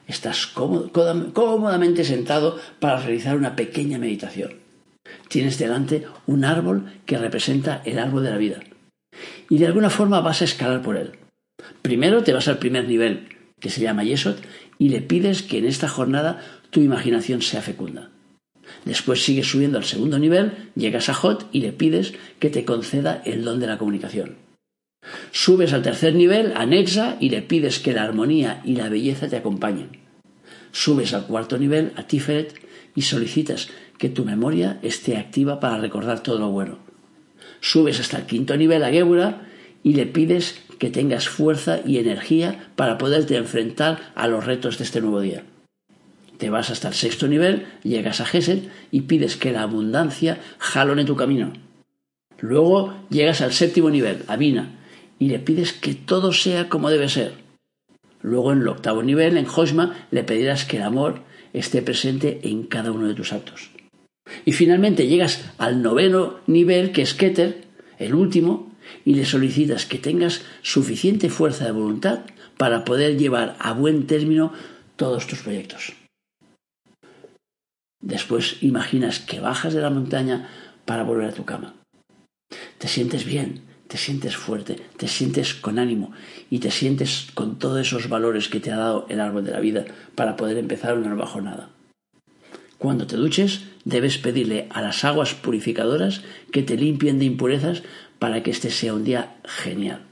Estás 0.06 0.46
cómodamente 0.46 2.04
sentado 2.04 2.59
para 2.78 3.00
realizar 3.00 3.37
una 3.37 3.56
pequeña 3.56 3.98
meditación. 3.98 4.54
Tienes 5.28 5.59
delante 5.59 6.06
un 6.26 6.44
árbol 6.44 6.92
que 7.06 7.18
representa 7.18 7.83
el 7.85 7.98
árbol 7.98 8.24
de 8.24 8.30
la 8.30 8.37
vida. 8.37 8.61
Y 9.48 9.59
de 9.59 9.66
alguna 9.66 9.90
forma 9.90 10.20
vas 10.20 10.42
a 10.42 10.44
escalar 10.44 10.83
por 10.83 10.96
él. 10.96 11.12
Primero 11.83 12.23
te 12.23 12.33
vas 12.33 12.49
al 12.49 12.59
primer 12.59 12.87
nivel, 12.87 13.29
que 13.61 13.70
se 13.70 13.81
llama 13.81 14.05
Yesod, 14.05 14.37
y 14.79 14.88
le 14.88 15.01
pides 15.01 15.42
que 15.42 15.59
en 15.59 15.66
esta 15.66 15.88
jornada 15.88 16.40
tu 16.70 16.81
imaginación 16.81 17.42
sea 17.42 17.62
fecunda. 17.62 18.11
Después 18.85 19.23
sigues 19.25 19.51
subiendo 19.51 19.79
al 19.79 19.85
segundo 19.85 20.18
nivel, 20.18 20.53
llegas 20.75 21.09
a 21.09 21.14
Hot 21.14 21.49
y 21.53 21.61
le 21.61 21.73
pides 21.73 22.14
que 22.38 22.51
te 22.51 22.64
conceda 22.64 23.23
el 23.25 23.44
don 23.44 23.61
de 23.61 23.66
la 23.66 23.79
comunicación. 23.79 24.37
Subes 25.33 25.73
al 25.73 25.83
tercer 25.83 26.14
nivel, 26.14 26.53
a 26.57 26.66
Nexa, 26.66 27.16
y 27.20 27.31
le 27.31 27.42
pides 27.42 27.79
que 27.79 27.92
la 27.92 28.05
armonía 28.05 28.61
y 28.64 28.77
la 28.77 28.88
belleza 28.88 29.29
te 29.29 29.37
acompañen. 29.37 29.99
Subes 30.73 31.14
al 31.14 31.27
cuarto 31.27 31.59
nivel, 31.59 31.92
a 31.96 32.07
Tiferet, 32.07 32.55
y 32.94 33.03
solicitas 33.03 33.68
que 33.99 34.09
tu 34.09 34.25
memoria 34.25 34.79
esté 34.83 35.16
activa 35.16 35.61
para 35.61 35.79
recordar 35.79 36.23
todo 36.23 36.38
lo 36.38 36.51
bueno. 36.51 36.79
Subes 37.61 38.01
hasta 38.01 38.18
el 38.18 38.27
quinto 38.27 38.57
nivel, 38.57 38.83
a 38.85 38.90
y 39.83 39.95
le 39.95 40.07
pides 40.07 40.61
que 40.79 40.90
tengas 40.90 41.29
fuerza 41.29 41.81
y 41.85 41.99
energía 41.99 42.71
para 42.77 42.99
poderte 42.99 43.37
enfrentar 43.37 44.12
a 44.14 44.29
los 44.29 44.45
retos 44.45 44.79
de 44.79 44.85
este 44.85 45.01
nuevo 45.01 45.21
día. 45.21 45.45
Te 46.38 46.49
vas 46.49 46.71
hasta 46.71 46.88
el 46.88 46.95
sexto 46.95 47.29
nivel, 47.29 47.66
llegas 47.83 48.21
a 48.21 48.25
Gesed 48.25 48.64
y 48.90 49.03
pides 49.03 49.37
que 49.37 49.53
la 49.53 49.62
abundancia 49.62 50.38
jalone 50.59 51.05
tu 51.05 51.14
camino. 51.16 51.53
Luego 52.40 52.95
llegas 53.11 53.43
al 53.43 53.53
séptimo 53.53 53.90
nivel, 53.90 54.25
a 54.27 54.37
Vina, 54.37 54.71
y 55.19 55.29
le 55.29 55.38
pides 55.38 55.75
que 55.75 55.95
todo 55.95 56.33
sea 56.33 56.71
como 56.71 56.88
debe 56.88 57.11
ser. 57.11 57.35
Luego 58.23 58.53
en 58.53 58.62
el 58.62 58.69
octavo 58.69 59.03
nivel, 59.03 59.37
en 59.37 59.47
Hosma, 59.47 60.07
le 60.11 60.25
pedirás 60.25 60.64
que 60.64 60.79
el 60.79 60.83
amor 60.83 61.21
esté 61.53 61.83
presente 61.83 62.40
en 62.45 62.62
cada 62.62 62.93
uno 62.93 63.07
de 63.07 63.14
tus 63.14 63.35
actos. 63.35 63.71
Y 64.45 64.53
finalmente 64.53 65.09
llegas 65.09 65.45
al 65.59 65.83
noveno 65.83 66.37
nivel, 66.47 66.93
que 66.93 67.03
es 67.03 67.14
Keter, 67.14 67.64
el 67.99 68.14
último, 68.14 68.69
y 69.05 69.14
le 69.14 69.24
solicitas 69.24 69.87
que 69.87 69.98
tengas 69.98 70.42
suficiente 70.62 71.31
fuerza 71.31 71.64
de 71.64 71.72
voluntad 71.72 72.20
para 72.57 72.85
poder 72.85 73.16
llevar 73.16 73.57
a 73.59 73.72
buen 73.72 74.07
término 74.07 74.53
todos 74.96 75.26
tus 75.26 75.40
proyectos. 75.40 75.92
Después 78.03 78.62
imaginas 78.62 79.20
que 79.20 79.40
bajas 79.40 79.74
de 79.74 79.81
la 79.81 79.90
montaña 79.90 80.48
para 80.85 81.03
volver 81.03 81.29
a 81.29 81.35
tu 81.35 81.44
cama. 81.44 81.74
Te 82.79 82.88
sientes 82.88 83.24
bien, 83.24 83.62
te 83.88 83.96
sientes 83.96 84.37
fuerte, 84.37 84.76
te 84.96 85.09
sientes 85.09 85.55
con 85.55 85.79
ánimo 85.79 86.12
y 86.48 86.61
te 86.61 86.70
sientes 86.70 87.29
con 87.35 87.59
todos 87.59 87.81
esos 87.81 88.09
valores 88.09 88.48
que 88.48 88.61
te 88.61 88.70
ha 88.70 88.76
dado 88.76 89.07
el 89.09 89.20
árbol 89.20 89.44
de 89.44 89.53
la 89.53 89.61
vida 89.61 89.85
para 90.14 90.37
poder 90.37 90.59
empezar 90.59 90.96
una 90.96 91.09
nueva 91.09 91.26
jornada. 91.26 91.70
Cuando 92.79 93.07
te 93.07 93.16
duches, 93.16 93.62
debes 93.85 94.16
pedirle 94.16 94.66
a 94.70 94.81
las 94.81 95.05
aguas 95.05 95.35
purificadoras 95.35 96.22
que 96.50 96.62
te 96.62 96.76
limpien 96.76 97.18
de 97.18 97.26
impurezas 97.26 97.83
para 98.20 98.42
que 98.44 98.52
este 98.52 98.70
sea 98.70 98.94
un 98.94 99.02
día 99.02 99.35
genial. 99.44 100.02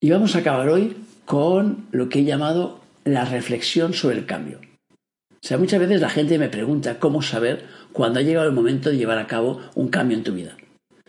Y 0.00 0.10
vamos 0.10 0.34
a 0.34 0.38
acabar 0.38 0.68
hoy 0.70 0.96
con 1.26 1.88
lo 1.90 2.08
que 2.08 2.20
he 2.20 2.24
llamado 2.24 2.80
la 3.04 3.24
reflexión 3.24 3.92
sobre 3.92 4.16
el 4.16 4.26
cambio. 4.26 4.60
O 5.30 5.46
sea, 5.46 5.58
muchas 5.58 5.80
veces 5.80 6.00
la 6.00 6.08
gente 6.08 6.38
me 6.38 6.48
pregunta 6.48 6.98
cómo 6.98 7.20
saber 7.22 7.66
cuándo 7.92 8.20
ha 8.20 8.22
llegado 8.22 8.46
el 8.46 8.54
momento 8.54 8.90
de 8.90 8.96
llevar 8.96 9.18
a 9.18 9.26
cabo 9.26 9.60
un 9.74 9.88
cambio 9.88 10.16
en 10.16 10.24
tu 10.24 10.32
vida. 10.32 10.56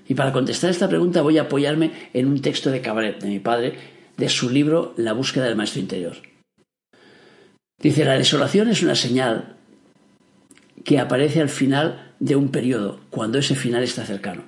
Y 0.07 0.15
para 0.15 0.33
contestar 0.33 0.71
esta 0.71 0.89
pregunta 0.89 1.21
voy 1.21 1.37
a 1.37 1.43
apoyarme 1.43 1.91
en 2.13 2.27
un 2.27 2.41
texto 2.41 2.71
de 2.71 2.81
Cabaret, 2.81 3.19
de 3.19 3.29
mi 3.29 3.39
padre, 3.39 3.77
de 4.17 4.29
su 4.29 4.49
libro 4.49 4.93
La 4.97 5.13
búsqueda 5.13 5.45
del 5.45 5.55
maestro 5.55 5.81
interior. 5.81 6.17
Dice, 7.79 8.03
la 8.03 8.17
desolación 8.17 8.67
es 8.69 8.81
una 8.81 8.95
señal 8.95 9.55
que 10.83 10.99
aparece 10.99 11.41
al 11.41 11.49
final 11.49 12.08
de 12.19 12.35
un 12.35 12.49
periodo, 12.49 12.99
cuando 13.09 13.37
ese 13.37 13.55
final 13.55 13.83
está 13.83 14.05
cercano. 14.05 14.43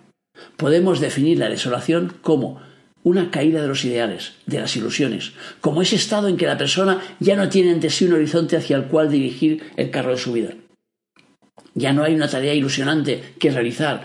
Podemos 0.57 0.99
definir 0.99 1.37
la 1.37 1.49
desolación 1.49 2.13
como 2.21 2.61
una 3.03 3.31
caída 3.31 3.61
de 3.61 3.67
los 3.67 3.83
ideales, 3.85 4.33
de 4.45 4.59
las 4.59 4.75
ilusiones, 4.75 5.33
como 5.59 5.81
ese 5.81 5.95
estado 5.95 6.27
en 6.27 6.37
que 6.37 6.45
la 6.45 6.57
persona 6.57 7.01
ya 7.19 7.35
no 7.35 7.49
tiene 7.49 7.71
ante 7.71 7.89
sí 7.89 8.05
un 8.05 8.13
horizonte 8.13 8.57
hacia 8.57 8.77
el 8.77 8.85
cual 8.85 9.09
dirigir 9.09 9.63
el 9.77 9.89
carro 9.89 10.11
de 10.11 10.17
su 10.17 10.33
vida. 10.33 10.53
Ya 11.73 11.93
no 11.93 12.03
hay 12.03 12.13
una 12.13 12.27
tarea 12.27 12.53
ilusionante 12.53 13.23
que 13.39 13.51
realizar 13.51 14.03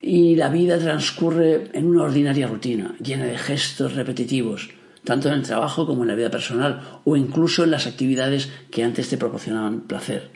y 0.00 0.36
la 0.36 0.48
vida 0.48 0.78
transcurre 0.78 1.68
en 1.72 1.86
una 1.86 2.04
ordinaria 2.04 2.46
rutina, 2.46 2.94
llena 3.00 3.26
de 3.26 3.38
gestos 3.38 3.94
repetitivos, 3.94 4.70
tanto 5.04 5.28
en 5.28 5.34
el 5.34 5.42
trabajo 5.42 5.86
como 5.86 6.02
en 6.02 6.08
la 6.08 6.14
vida 6.14 6.30
personal 6.30 7.00
o 7.04 7.16
incluso 7.16 7.64
en 7.64 7.70
las 7.70 7.86
actividades 7.86 8.50
que 8.70 8.82
antes 8.82 9.08
te 9.08 9.18
proporcionaban 9.18 9.82
placer. 9.82 10.35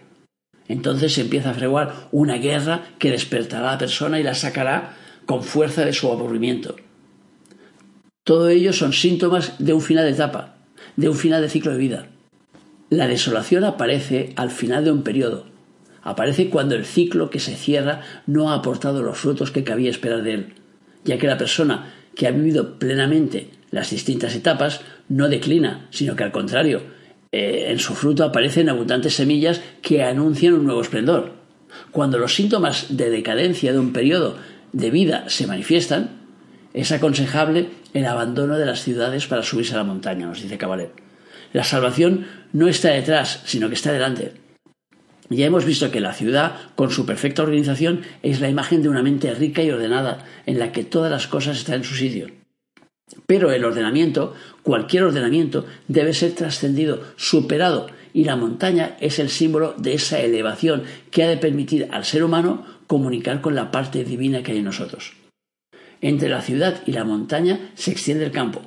Entonces 0.71 1.13
se 1.13 1.23
empieza 1.23 1.51
a 1.51 1.55
freguar 1.55 2.09
una 2.13 2.37
guerra 2.37 2.83
que 2.99 3.11
despertará 3.11 3.69
a 3.69 3.73
la 3.73 3.79
persona 3.79 4.19
y 4.19 4.23
la 4.23 4.35
sacará 4.35 4.97
con 5.27 5.43
fuerza 5.43 5.85
de 5.85 5.93
su 5.93 6.11
aburrimiento 6.11 6.77
todo 8.31 8.49
ello 8.49 8.73
son 8.73 8.93
síntomas 8.93 9.55
de 9.59 9.73
un 9.73 9.81
final 9.81 10.05
de 10.05 10.13
etapa, 10.13 10.55
de 10.95 11.09
un 11.09 11.17
final 11.17 11.43
de 11.43 11.49
ciclo 11.49 11.73
de 11.73 11.79
vida. 11.79 12.07
La 12.89 13.09
desolación 13.09 13.65
aparece 13.65 14.35
al 14.37 14.53
final 14.53 14.85
de 14.85 14.93
un 14.93 15.03
periodo. 15.03 15.47
Aparece 16.03 16.49
cuando 16.49 16.77
el 16.77 16.85
ciclo 16.85 17.29
que 17.29 17.41
se 17.41 17.57
cierra 17.57 18.03
no 18.29 18.51
ha 18.51 18.55
aportado 18.55 19.03
los 19.03 19.19
frutos 19.19 19.51
que 19.51 19.65
cabía 19.65 19.91
esperar 19.91 20.23
de 20.23 20.35
él, 20.35 20.55
ya 21.05 21.19
que 21.19 21.27
la 21.27 21.39
persona 21.39 21.93
que 22.15 22.29
ha 22.29 22.31
vivido 22.31 22.79
plenamente 22.79 23.51
las 23.73 23.91
distintas 23.91 24.37
etapas 24.37 24.83
no 25.09 25.29
declina, 25.29 25.89
sino 25.91 26.15
que 26.15 26.23
al 26.23 26.31
contrario, 26.31 26.83
eh, 27.33 27.66
en 27.71 27.79
su 27.79 27.95
fruto 27.95 28.25
aparecen 28.25 28.69
abundantes 28.69 29.14
semillas 29.14 29.61
que 29.83 30.03
anuncian 30.03 30.55
un 30.55 30.64
nuevo 30.64 30.81
esplendor. 30.81 31.33
Cuando 31.93 32.19
los 32.19 32.35
síntomas 32.35 32.97
de 32.97 33.11
decadencia 33.11 33.73
de 33.73 33.79
un 33.79 33.93
periodo 33.93 34.37
de 34.73 34.90
vida 34.90 35.29
se 35.29 35.47
manifiestan, 35.47 36.21
es 36.75 36.93
aconsejable 36.93 37.69
el 37.95 38.07
abandono 38.07 38.59
de 38.59 38.66
las 38.66 38.83
ciudades 38.83 39.27
para 39.27 39.43
subirse 39.43 39.75
a 39.75 39.79
la 39.79 39.85
montaña, 39.85 40.27
nos 40.27 40.43
dice 40.43 40.59
Cabalet. 40.59 40.93
La 41.53 41.64
salvación 41.64 42.27
no 42.53 42.69
está 42.69 42.90
detrás, 42.90 43.43
sino 43.45 43.69
que 43.69 43.75
está 43.75 43.93
delante. 43.93 44.35
Ya 45.29 45.47
hemos 45.47 45.64
visto 45.64 45.90
que 45.93 46.01
la 46.01 46.12
ciudad, 46.12 46.57
con 46.75 46.90
su 46.90 47.07
perfecta 47.07 47.43
organización, 47.43 48.03
es 48.23 48.40
la 48.40 48.49
imagen 48.49 48.83
de 48.83 48.88
una 48.88 49.03
mente 49.03 49.33
rica 49.35 49.62
y 49.62 49.71
ordenada, 49.71 50.25
en 50.47 50.59
la 50.59 50.73
que 50.73 50.85
todas 50.85 51.11
las 51.11 51.29
cosas 51.29 51.59
están 51.59 51.77
en 51.77 51.85
su 51.85 51.95
sitio. 51.95 52.39
Pero 53.27 53.53
el 53.53 53.64
ordenamiento, 53.64 54.35
cualquier 54.62 55.05
ordenamiento, 55.05 55.66
debe 55.88 56.14
ser 56.14 56.33
trascendido, 56.33 57.03
superado, 57.16 57.88
y 58.12 58.25
la 58.25 58.37
montaña 58.37 58.96
es 59.01 59.18
el 59.18 59.29
símbolo 59.29 59.75
de 59.77 59.94
esa 59.94 60.20
elevación 60.20 60.83
que 61.11 61.23
ha 61.23 61.29
de 61.29 61.37
permitir 61.37 61.88
al 61.92 62.05
ser 62.05 62.25
humano 62.25 62.64
comunicar 62.87 63.40
con 63.40 63.55
la 63.55 63.70
parte 63.70 64.05
divina 64.05 64.42
que 64.42 64.53
hay 64.53 64.59
en 64.59 64.64
nosotros. 64.64 65.12
Entre 66.01 66.29
la 66.29 66.40
ciudad 66.40 66.83
y 66.87 66.92
la 66.92 67.05
montaña 67.05 67.70
se 67.75 67.92
extiende 67.92 68.25
el 68.25 68.33
campo. 68.33 68.62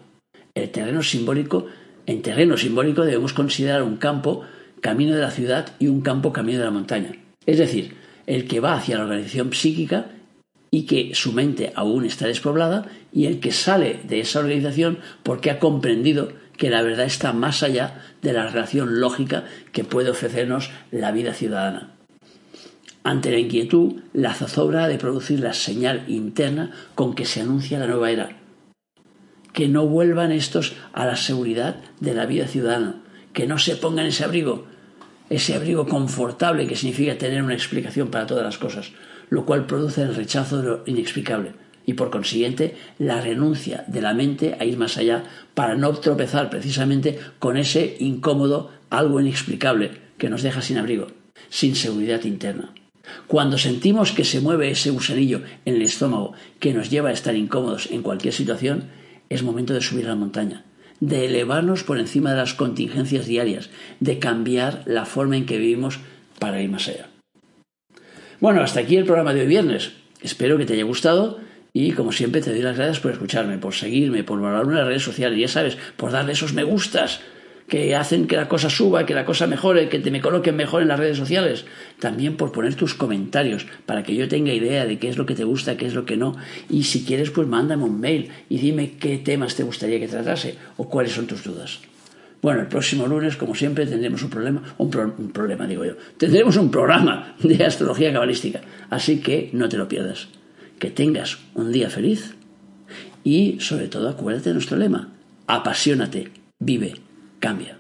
El 0.54 0.70
terreno 0.70 1.02
simbólico, 1.02 1.66
en 2.06 2.22
terreno 2.22 2.58
simbólico 2.58 3.04
debemos 3.04 3.34
considerar 3.34 3.84
un 3.84 3.98
campo 3.98 4.44
camino 4.82 5.16
de 5.16 5.22
la 5.22 5.32
ciudad 5.32 5.74
y 5.80 5.88
un 5.88 6.02
campo 6.02 6.32
camino 6.32 6.60
de 6.60 6.66
la 6.66 6.72
montaña. 6.72 7.12
Es 7.46 7.58
decir, 7.58 7.96
el 8.28 8.48
que 8.48 8.60
va 8.60 8.76
hacia 8.76 8.98
la 8.98 9.04
organización 9.04 9.52
psíquica 9.54 10.08
y 10.74 10.88
que 10.88 11.14
su 11.14 11.34
mente 11.34 11.72
aún 11.76 12.04
está 12.04 12.26
despoblada 12.26 12.88
y 13.12 13.28
el 13.28 13.40
que 13.40 13.52
sale 13.52 14.00
de 14.06 14.22
esa 14.22 14.40
organización 14.40 14.98
porque 15.22 15.52
ha 15.52 15.60
comprendido 15.60 16.30
que 16.58 16.72
la 16.72 16.82
verdad 16.82 17.06
está 17.06 17.32
más 17.32 17.62
allá 17.62 18.02
de 18.24 18.34
la 18.34 18.48
relación 18.48 19.00
lógica 19.00 19.44
que 19.72 19.84
puede 19.84 20.10
ofrecernos 20.10 20.72
la 20.90 21.12
vida 21.12 21.36
ciudadana. 21.36 21.92
Ante 23.04 23.30
la 23.30 23.38
inquietud, 23.38 24.02
la 24.14 24.34
zozobra 24.34 24.88
de 24.88 24.98
producir 24.98 25.42
la 25.42 25.54
señal 25.54 26.06
interna 26.08 26.72
con 26.96 27.14
que 27.14 27.26
se 27.26 27.42
anuncia 27.42 27.78
la 27.78 27.86
nueva 27.86 28.10
era. 28.10 28.38
Que 29.54 29.68
no 29.68 29.86
vuelvan 29.86 30.32
estos 30.32 30.74
a 30.92 31.06
la 31.06 31.18
seguridad 31.18 31.76
de 32.00 32.16
la 32.16 32.26
vida 32.26 32.48
ciudadana, 32.48 33.04
que 33.32 33.46
no 33.46 33.60
se 33.60 33.76
pongan 33.76 34.08
ese 34.08 34.24
abrigo, 34.24 34.66
ese 35.30 35.54
abrigo 35.54 35.86
confortable 35.86 36.66
que 36.66 36.76
significa 36.76 37.16
tener 37.16 37.44
una 37.44 37.54
explicación 37.54 38.08
para 38.08 38.26
todas 38.26 38.44
las 38.44 38.58
cosas, 38.58 38.92
lo 39.30 39.46
cual 39.46 39.66
produce 39.66 40.02
el 40.02 40.16
rechazo 40.16 40.62
de 40.62 40.68
lo 40.68 40.84
inexplicable 40.86 41.54
y 41.86 41.94
por 41.94 42.10
consiguiente 42.10 42.76
la 42.98 43.22
renuncia 43.22 43.84
de 43.88 44.02
la 44.02 44.14
mente 44.14 44.56
a 44.60 44.66
ir 44.66 44.78
más 44.78 44.98
allá 44.98 45.24
para 45.54 45.76
no 45.76 45.92
tropezar 45.94 46.50
precisamente 46.50 47.20
con 47.40 47.58
ese 47.58 47.98
incómodo 48.00 48.72
algo 48.90 49.20
inexplicable 49.20 49.92
que 50.18 50.30
nos 50.30 50.44
deja 50.44 50.62
sin 50.62 50.78
abrigo, 50.78 51.08
sin 51.50 51.76
seguridad 51.76 52.24
interna. 52.24 52.74
Cuando 53.28 53.58
sentimos 53.58 54.12
que 54.12 54.24
se 54.24 54.40
mueve 54.40 54.72
ese 54.72 54.90
gusanillo 54.90 55.42
en 55.66 55.76
el 55.76 55.82
estómago 55.82 56.34
que 56.60 56.74
nos 56.74 56.90
lleva 56.90 57.10
a 57.10 57.14
estar 57.14 57.36
incómodos 57.36 57.90
en 57.92 58.02
cualquier 58.02 58.34
situación, 58.34 58.86
es 59.30 59.44
momento 59.44 59.74
de 59.74 59.82
subir 59.82 60.06
la 60.06 60.16
montaña, 60.16 60.64
de 61.00 61.26
elevarnos 61.26 61.84
por 61.84 62.00
encima 62.00 62.32
de 62.32 62.38
las 62.38 62.54
contingencias 62.54 63.26
diarias, 63.26 63.70
de 64.00 64.20
cambiar 64.20 64.84
la 64.86 65.06
forma 65.06 65.36
en 65.36 65.46
que 65.46 65.58
vivimos 65.58 66.00
para 66.40 66.62
ir 66.62 66.70
más 66.70 66.88
allá. 66.88 67.13
Bueno, 68.44 68.62
hasta 68.62 68.82
aquí 68.82 68.98
el 68.98 69.06
programa 69.06 69.34
de 69.34 69.40
hoy 69.40 69.48
viernes. 69.48 69.94
Espero 70.22 70.58
que 70.58 70.66
te 70.66 70.74
haya 70.74 70.84
gustado 70.84 71.40
y 71.72 71.94
como 71.94 72.12
siempre 72.12 72.42
te 72.42 72.50
doy 72.52 72.62
las 72.62 72.76
gracias 72.76 73.00
por 73.00 73.14
escucharme, 73.14 73.58
por 73.58 73.74
seguirme, 73.74 74.26
por 74.26 74.42
valorarme 74.42 74.74
en 74.74 74.80
las 74.80 74.88
redes 74.88 75.04
sociales, 75.04 75.40
ya 75.40 75.48
sabes, 75.48 75.78
por 75.96 76.12
darle 76.12 76.34
esos 76.34 76.52
me 76.52 76.66
gustas 76.66 77.22
que 77.70 77.96
hacen 77.96 78.28
que 78.28 78.36
la 78.36 78.50
cosa 78.50 78.70
suba, 78.70 79.06
que 79.06 79.14
la 79.14 79.24
cosa 79.24 79.48
mejore, 79.48 79.88
que 79.88 80.00
te 80.00 80.12
me 80.12 80.20
coloquen 80.20 80.58
mejor 80.58 80.82
en 80.82 80.90
las 80.90 81.00
redes 81.00 81.16
sociales. 81.16 81.64
También 82.00 82.36
por 82.36 82.52
poner 82.52 82.76
tus 82.76 82.96
comentarios 82.96 83.66
para 83.86 84.04
que 84.04 84.14
yo 84.14 84.28
tenga 84.28 84.52
idea 84.52 84.86
de 84.86 85.00
qué 85.00 85.08
es 85.08 85.18
lo 85.18 85.26
que 85.26 85.36
te 85.36 85.46
gusta, 85.46 85.78
qué 85.78 85.86
es 85.86 85.94
lo 85.94 86.04
que 86.04 86.18
no. 86.18 86.36
Y 86.70 86.84
si 86.84 87.06
quieres, 87.06 87.32
pues 87.32 87.48
mándame 87.48 87.86
un 87.86 88.02
mail 88.02 88.30
y 88.50 88.58
dime 88.58 88.98
qué 89.00 89.20
temas 89.20 89.56
te 89.56 89.64
gustaría 89.64 90.02
que 90.02 90.10
tratase 90.10 90.58
o 90.76 90.90
cuáles 90.90 91.14
son 91.14 91.28
tus 91.28 91.46
dudas. 91.46 91.80
Bueno, 92.44 92.60
el 92.60 92.68
próximo 92.68 93.08
lunes, 93.08 93.38
como 93.38 93.56
siempre, 93.56 93.86
tendremos 93.86 94.22
un 94.22 94.30
problema, 94.30 94.62
un, 94.78 94.92
un, 95.18 95.32
problema, 95.32 95.66
digo 95.66 95.86
yo, 95.86 95.94
tendremos 96.18 96.58
un 96.58 96.70
programa 96.70 97.36
de 97.42 97.64
astrología 97.64 98.12
cabalística, 98.12 98.60
así 98.90 99.22
que 99.22 99.50
no 99.54 99.70
te 99.70 99.78
lo 99.78 99.88
pierdas. 99.88 100.28
Que 100.78 100.92
tengas 100.92 101.40
un 101.54 101.72
día 101.72 101.90
feliz 101.90 102.36
y, 103.24 103.58
sobre 103.62 103.88
todo, 103.88 104.10
acuérdate 104.10 104.50
de 104.50 104.56
nuestro 104.56 104.76
lema, 104.76 105.14
apasionate, 105.48 106.32
vive, 106.60 106.96
cambia. 107.40 107.78